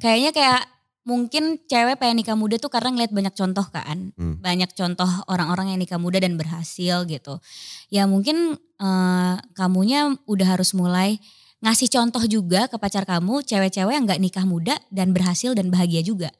[0.00, 0.62] kayaknya kayak
[1.10, 4.14] mungkin cewek pengen nikah muda tuh karena ngeliat banyak contoh kan.
[4.14, 4.38] Hmm.
[4.38, 7.42] Banyak contoh orang-orang yang nikah muda dan berhasil gitu.
[7.90, 11.18] Ya mungkin eh, kamunya udah harus mulai
[11.60, 16.00] ngasih contoh juga ke pacar kamu, cewek-cewek yang gak nikah muda dan berhasil dan bahagia
[16.00, 16.32] juga.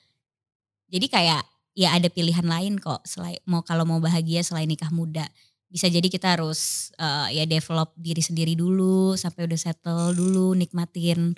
[0.88, 1.44] Jadi kayak
[1.76, 5.26] ya ada pilihan lain kok selain mau kalau mau bahagia selain nikah muda.
[5.70, 11.34] Bisa jadi kita harus eh, ya develop diri sendiri dulu sampai udah settle dulu nikmatin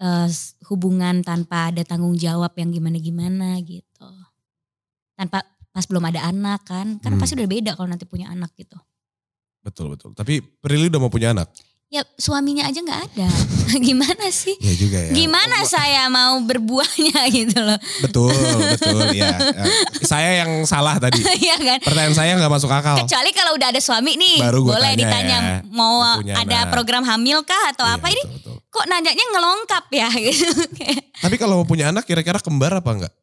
[0.00, 4.08] eh, s- hubungan tanpa ada tanggung jawab yang gimana-gimana gitu.
[5.14, 7.20] Tanpa pas belum ada anak kan, kan Hmm.
[7.20, 8.74] pasti udah beda kalau nanti punya anak gitu.
[9.60, 10.10] Betul betul.
[10.12, 11.52] Tapi Prilly udah mau punya anak.
[11.86, 13.26] Ya suaminya aja nggak ada,
[13.82, 14.54] gimana sih?
[14.56, 15.10] Iya juga ya.
[15.10, 18.30] Gimana saya mau berbuahnya gitu loh, Betul
[18.72, 19.34] betul ya.
[20.00, 21.18] Saya yang salah tadi.
[21.18, 21.78] Iya kan?
[21.82, 22.94] Pertanyaan saya nggak masuk akal.
[23.02, 26.70] Kecuali kalau udah ada suami nih, Baru boleh tanya ditanya ya, mau ada anak.
[26.70, 28.22] program hamil kah atau Iya, apa ini?
[28.24, 28.58] betul, betul.
[28.70, 30.46] Kok nanyanya ngelongkap ya gitu.
[31.16, 33.14] Tapi kalau mau punya anak kira-kira kembar apa enggak?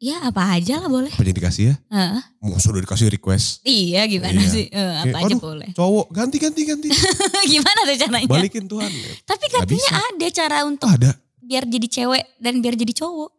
[0.00, 1.12] ya apa aja lah boleh.
[1.12, 1.74] Apa dikasih ya?
[1.92, 2.22] Heeh.
[2.40, 3.60] Mau sudah dikasih request.
[3.62, 4.48] Iya gimana Iya.
[4.48, 4.64] sih?
[4.66, 5.68] Eh, apa Kayak, aja aduh, boleh.
[5.76, 6.88] Cowok ganti ganti ganti.
[7.52, 8.24] gimana tuh caranya?
[8.24, 8.88] Balikin Tuhan.
[9.28, 11.12] Tapi katanya ada cara untuk Oh ada.
[11.38, 13.30] biar jadi cewek dan biar jadi cowok.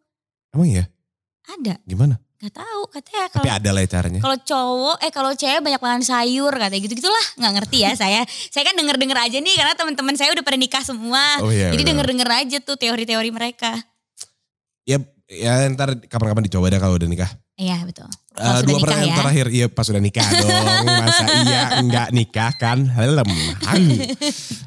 [0.54, 0.84] Emang ya?
[1.50, 1.82] Ada.
[1.82, 2.22] Gimana?
[2.42, 4.18] Gak tahu katanya Tapi kalau ada lah ya caranya.
[4.18, 8.20] kalau cowok eh kalau cewek banyak makan sayur katanya gitu gitulah nggak ngerti ya saya
[8.26, 11.70] saya kan denger denger aja nih karena teman-teman saya udah pada nikah semua Oh iya.
[11.70, 11.90] jadi benar.
[11.94, 13.78] denger denger aja tuh teori-teori mereka
[14.82, 17.30] Ya, ya ntar kapan-kapan dicoba deh kalau udah nikah.
[17.54, 19.18] iya betul sudah dua nikah pertanyaan ya.
[19.22, 20.50] terakhir, iya pas sudah nikah dong.
[20.98, 22.78] Masa iya enggak nikah kan?
[22.88, 23.28] Helm.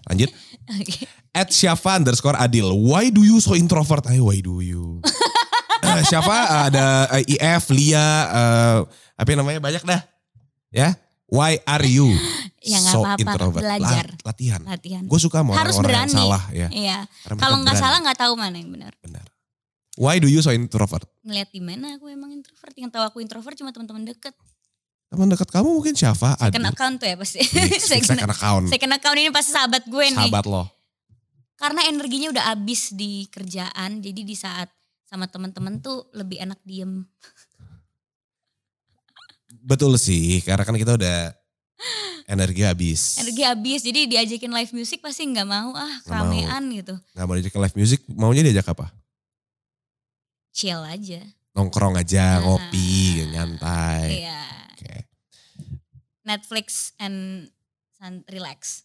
[0.05, 0.30] Lanjut.
[0.71, 1.03] Oke.
[1.32, 2.71] At Syafa underscore Adil.
[2.71, 4.07] Why do you so introvert?
[4.07, 5.01] Ayo why do you?
[5.96, 8.78] Eh, Syafa ada eh, IF, Lia, eh,
[9.16, 10.02] apa yang namanya banyak dah.
[10.70, 10.96] Ya.
[11.26, 12.14] Why are you
[12.62, 13.62] Ya, so apa-apa, introvert?
[13.62, 14.06] belajar.
[14.14, 14.62] La- latihan.
[14.62, 16.14] latihan Gue suka sama Harus yang berani.
[16.14, 16.70] salah ya.
[16.70, 16.98] iya
[17.34, 19.26] kalau nggak salah nggak tahu mana yang benar Benar.
[19.96, 21.02] Why do you so introvert?
[21.22, 24.38] ngeliat di mana aku emang introvert yang tahu aku introvert cuma teman-teman deket
[25.06, 25.93] Teman dekat kamu mungkin
[26.36, 26.38] Adil.
[26.52, 27.39] second account tuh ya pasti
[27.84, 28.66] Second second, account.
[28.68, 30.64] second account ini pasti sahabat gue nih Sahabat lo.
[31.56, 34.70] karena energinya udah habis di kerjaan jadi di saat
[35.06, 37.06] sama teman-teman tuh lebih enak diem
[39.58, 41.34] Betul sih, karena kan kita udah
[42.26, 43.18] energi habis.
[43.18, 47.53] energi habis jadi diajakin live music pasti nggak mau ah keramaian gitu Nggak mau diajak
[47.53, 48.89] ke live music, maunya diajak apa?
[50.51, 51.20] chill aja
[51.51, 52.41] Nongkrong aja, Ah.
[52.41, 54.22] ngopi, nyantai.
[54.22, 55.08] iya Oke.
[56.22, 57.47] Netflix and
[58.28, 58.84] relax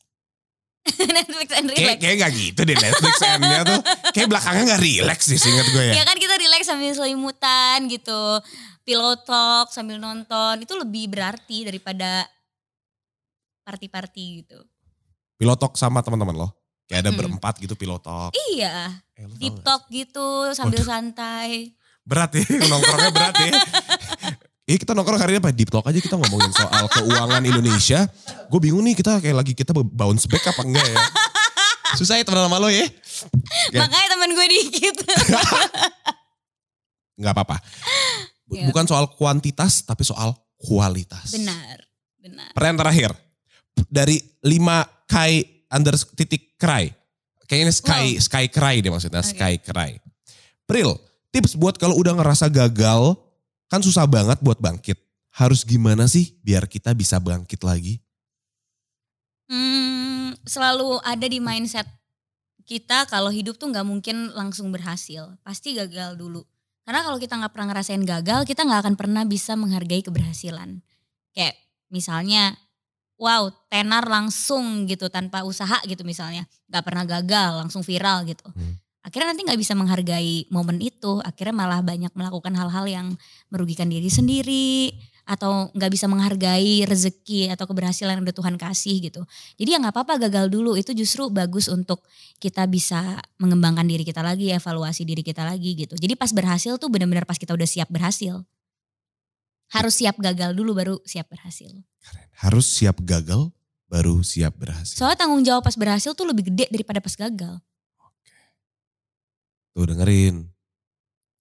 [1.16, 3.80] Netflix and relax kayak gak gitu deh Netflix M-nya tuh.
[4.10, 5.92] Kayak belakangnya gak relax sih seingat gue ya.
[6.00, 8.40] ya kan kita relax sambil selimutan gitu
[8.80, 12.24] pillow talk sambil nonton itu lebih berarti daripada
[13.62, 14.58] party-party gitu
[15.36, 16.48] Pilotok sama teman-teman lo.
[16.84, 17.18] Kayak ada Mm.
[17.18, 18.34] berempat gitu pilotok.
[18.50, 23.52] iya Eh, deep talk gitu sambil santai Berat ya, nongkrongnya berat ya.
[24.70, 25.50] Eh kita nongkrong hari ini apa?
[25.50, 28.06] Deep talk aja kita ngomongin soal keuangan Indonesia.
[28.46, 30.98] Gue bingung nih kita kayak lagi kita bounce back apa enggak ya.
[31.98, 32.86] Susah ya teman sama lo ya.
[32.86, 33.74] Oke.
[33.82, 34.94] makanya teman gue dikit
[37.18, 37.58] Nggak apa-apa.
[38.54, 38.70] Ya.
[38.70, 41.34] Bukan soal kuantitas tapi soal kualitas.
[41.34, 41.90] benar
[42.22, 43.10] benar Pertanyaan terakhir.
[43.90, 46.86] Dari 5 Kai under titik cry.
[47.50, 49.18] Kayaknya sky, sky cry deh maksudnya.
[49.18, 49.34] Oke.
[49.34, 49.98] Sky cry.
[50.62, 50.94] Pril,
[51.34, 53.18] tips buat kalau udah ngerasa gagal,
[53.70, 54.98] kan susah banget buat bangkit.
[55.30, 58.02] Harus gimana sih biar kita bisa bangkit lagi?
[59.46, 61.86] Hmm, selalu ada di mindset
[62.66, 66.42] kita kalau hidup tuh nggak mungkin langsung berhasil, pasti gagal dulu.
[66.86, 70.82] Karena kalau kita nggak pernah ngerasain gagal, kita nggak akan pernah bisa menghargai keberhasilan.
[71.34, 71.54] Kayak
[71.90, 72.54] misalnya,
[73.18, 78.46] wow, tenar langsung gitu tanpa usaha gitu misalnya, nggak pernah gagal, langsung viral gitu.
[78.54, 78.78] Hmm.
[79.00, 83.06] Akhirnya nanti nggak bisa menghargai momen itu, akhirnya malah banyak melakukan hal-hal yang
[83.48, 84.92] merugikan diri sendiri
[85.24, 89.22] atau nggak bisa menghargai rezeki atau keberhasilan yang udah Tuhan kasih gitu.
[89.56, 92.04] Jadi ya nggak apa-apa gagal dulu itu justru bagus untuk
[92.42, 95.96] kita bisa mengembangkan diri kita lagi, evaluasi diri kita lagi gitu.
[95.96, 98.44] Jadi pas berhasil tuh benar-benar pas kita udah siap berhasil.
[99.70, 101.70] Harus siap gagal dulu baru siap berhasil.
[102.04, 102.26] Keren.
[102.36, 103.48] Harus siap gagal
[103.86, 104.98] baru siap berhasil.
[104.98, 107.62] Soalnya tanggung jawab pas berhasil tuh lebih gede daripada pas gagal.
[109.72, 110.46] Tuh dengerin.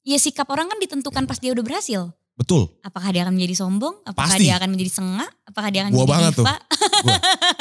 [0.03, 2.09] Ya sikap orang kan ditentukan pas dia udah berhasil.
[2.33, 2.71] Betul.
[2.81, 3.99] Apakah dia akan menjadi sombong?
[4.03, 4.47] Apakah Pasti.
[4.47, 5.27] dia akan menjadi sengak?
[5.43, 6.45] Apakah dia akan Gua menjadi banget tuh.
[6.45, 6.55] diva?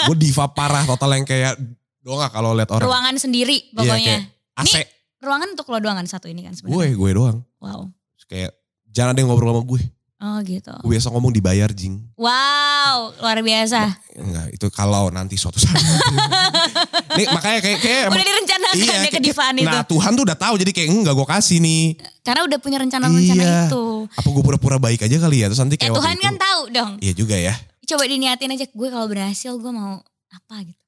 [0.07, 1.55] Gue diva parah total yang kayak
[1.99, 2.87] doang kalau lihat orang.
[2.87, 4.17] Ruangan sendiri Iya, pokoknya.
[4.55, 4.75] AC.
[5.19, 6.95] Ruangan untuk lo doang kan satu ini kan Gue, sebenarnya.
[6.95, 7.37] gue doang.
[7.59, 7.91] Wow.
[8.31, 8.55] Kayak
[8.87, 9.83] jangan ada yang ngobrol sama gue.
[10.19, 10.75] Oh gitu.
[10.83, 12.03] Gue biasa ngomong dibayar jing.
[12.19, 13.87] Wow, luar biasa.
[14.13, 15.79] Enggak, itu kalau nanti suatu saat.
[17.15, 19.69] Nih makanya kayak kayak emang- Udah direncanakan ya kayak- kedivaan itu.
[19.69, 21.85] Nah Tuhan tuh udah tahu jadi kayak enggak gue kasih nih.
[22.21, 23.59] Karena udah punya rencana-rencana Iya.
[23.67, 23.85] itu.
[24.11, 26.43] Apa gue pura-pura baik aja kali ya terus nanti Ya kayak Tuhan waktu kan itu.
[26.43, 26.91] tahu dong.
[26.99, 27.55] Iya juga ya.
[27.87, 30.83] Coba diniatin aja gue kalau berhasil gue mau apa gitu.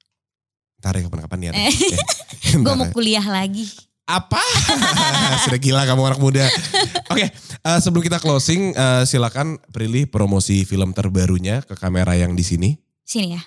[0.80, 1.54] Ntar ya kapan-kapan niat.
[1.54, 1.70] Eh.
[2.50, 2.92] Ntar Gue mau ya.
[2.92, 3.62] kuliah lagi.
[4.04, 4.42] Apa?
[5.46, 6.42] Sudah gila kamu anak muda.
[7.08, 7.30] Oke,
[7.64, 12.70] eh, sebelum kita closing, eh, silakan Prilly promosi film terbarunya ke kamera yang di sini.
[13.04, 13.42] Sini ya.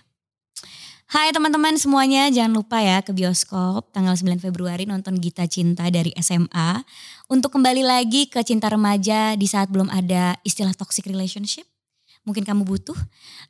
[1.13, 6.09] Hai teman-teman semuanya, jangan lupa ya ke bioskop tanggal 9 Februari nonton Gita Cinta dari
[6.17, 6.81] SMA.
[7.29, 11.69] Untuk kembali lagi ke cinta remaja di saat belum ada istilah toxic relationship.
[12.25, 12.97] Mungkin kamu butuh.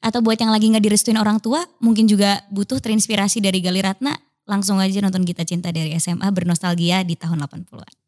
[0.04, 4.12] Atau buat yang lagi gak direstuin orang tua, mungkin juga butuh terinspirasi dari Gali Ratna.
[4.44, 8.03] Langsung aja nonton Gita Cinta dari SMA bernostalgia di tahun 80-an.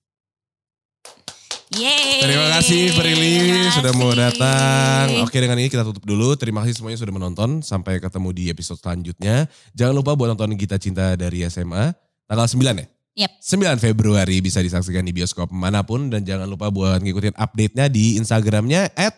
[1.75, 2.23] Yeay.
[2.23, 3.35] Terima kasih Prilly
[3.75, 5.27] sudah mau datang.
[5.27, 6.33] Oke dengan ini kita tutup dulu.
[6.39, 7.59] Terima kasih semuanya sudah menonton.
[7.59, 9.51] Sampai ketemu di episode selanjutnya.
[9.75, 11.91] Jangan lupa buat nonton Gita Cinta dari SMA.
[12.25, 12.87] Tanggal 9 ya?
[13.15, 13.31] Yap.
[13.39, 16.07] 9 Februari bisa disaksikan di bioskop mana pun.
[16.07, 19.13] Dan jangan lupa buat ngikutin update-nya di Instagramnya at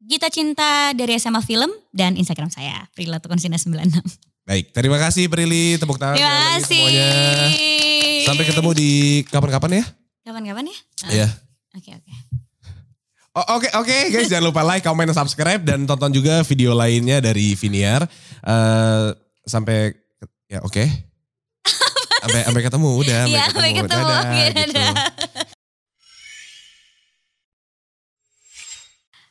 [0.00, 4.00] Gita Cinta dari SMA Film dan Instagram saya, Prila Tukonsina 96.
[4.48, 5.78] Baik, terima kasih Prilly.
[5.78, 6.66] Tepuk tangan Terima kasih.
[6.66, 7.10] semuanya.
[8.26, 8.90] Sampai ketemu di
[9.30, 9.99] kapan-kapan ya?
[10.30, 10.78] Kapan-kapan ya?
[10.78, 11.28] Ah, Iya.
[11.74, 12.12] Oke oke.
[13.34, 17.18] Oh, Oke oke guys jangan lupa like, comment, dan subscribe dan tonton juga video lainnya
[17.18, 18.06] dari Viniar.
[18.46, 19.06] Eh,
[19.42, 19.90] sampai
[20.46, 20.86] ya oke.
[22.22, 23.22] Sampai sampai ketemu udah.
[23.26, 24.04] Iya, sampai ketemu.
[24.04, 24.60] Dadah, Oke, gitu.
[24.76, 24.92] dadah.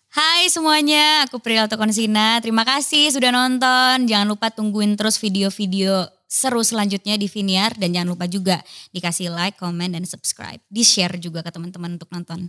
[0.10, 2.42] Hai semuanya, aku Prila Konsina.
[2.42, 4.10] Terima kasih sudah nonton.
[4.10, 8.62] Jangan lupa tungguin terus video-video seru selanjutnya di Viniar dan jangan lupa juga
[8.94, 10.62] dikasih like, comment dan subscribe.
[10.70, 12.46] Di share juga ke teman-teman untuk nonton.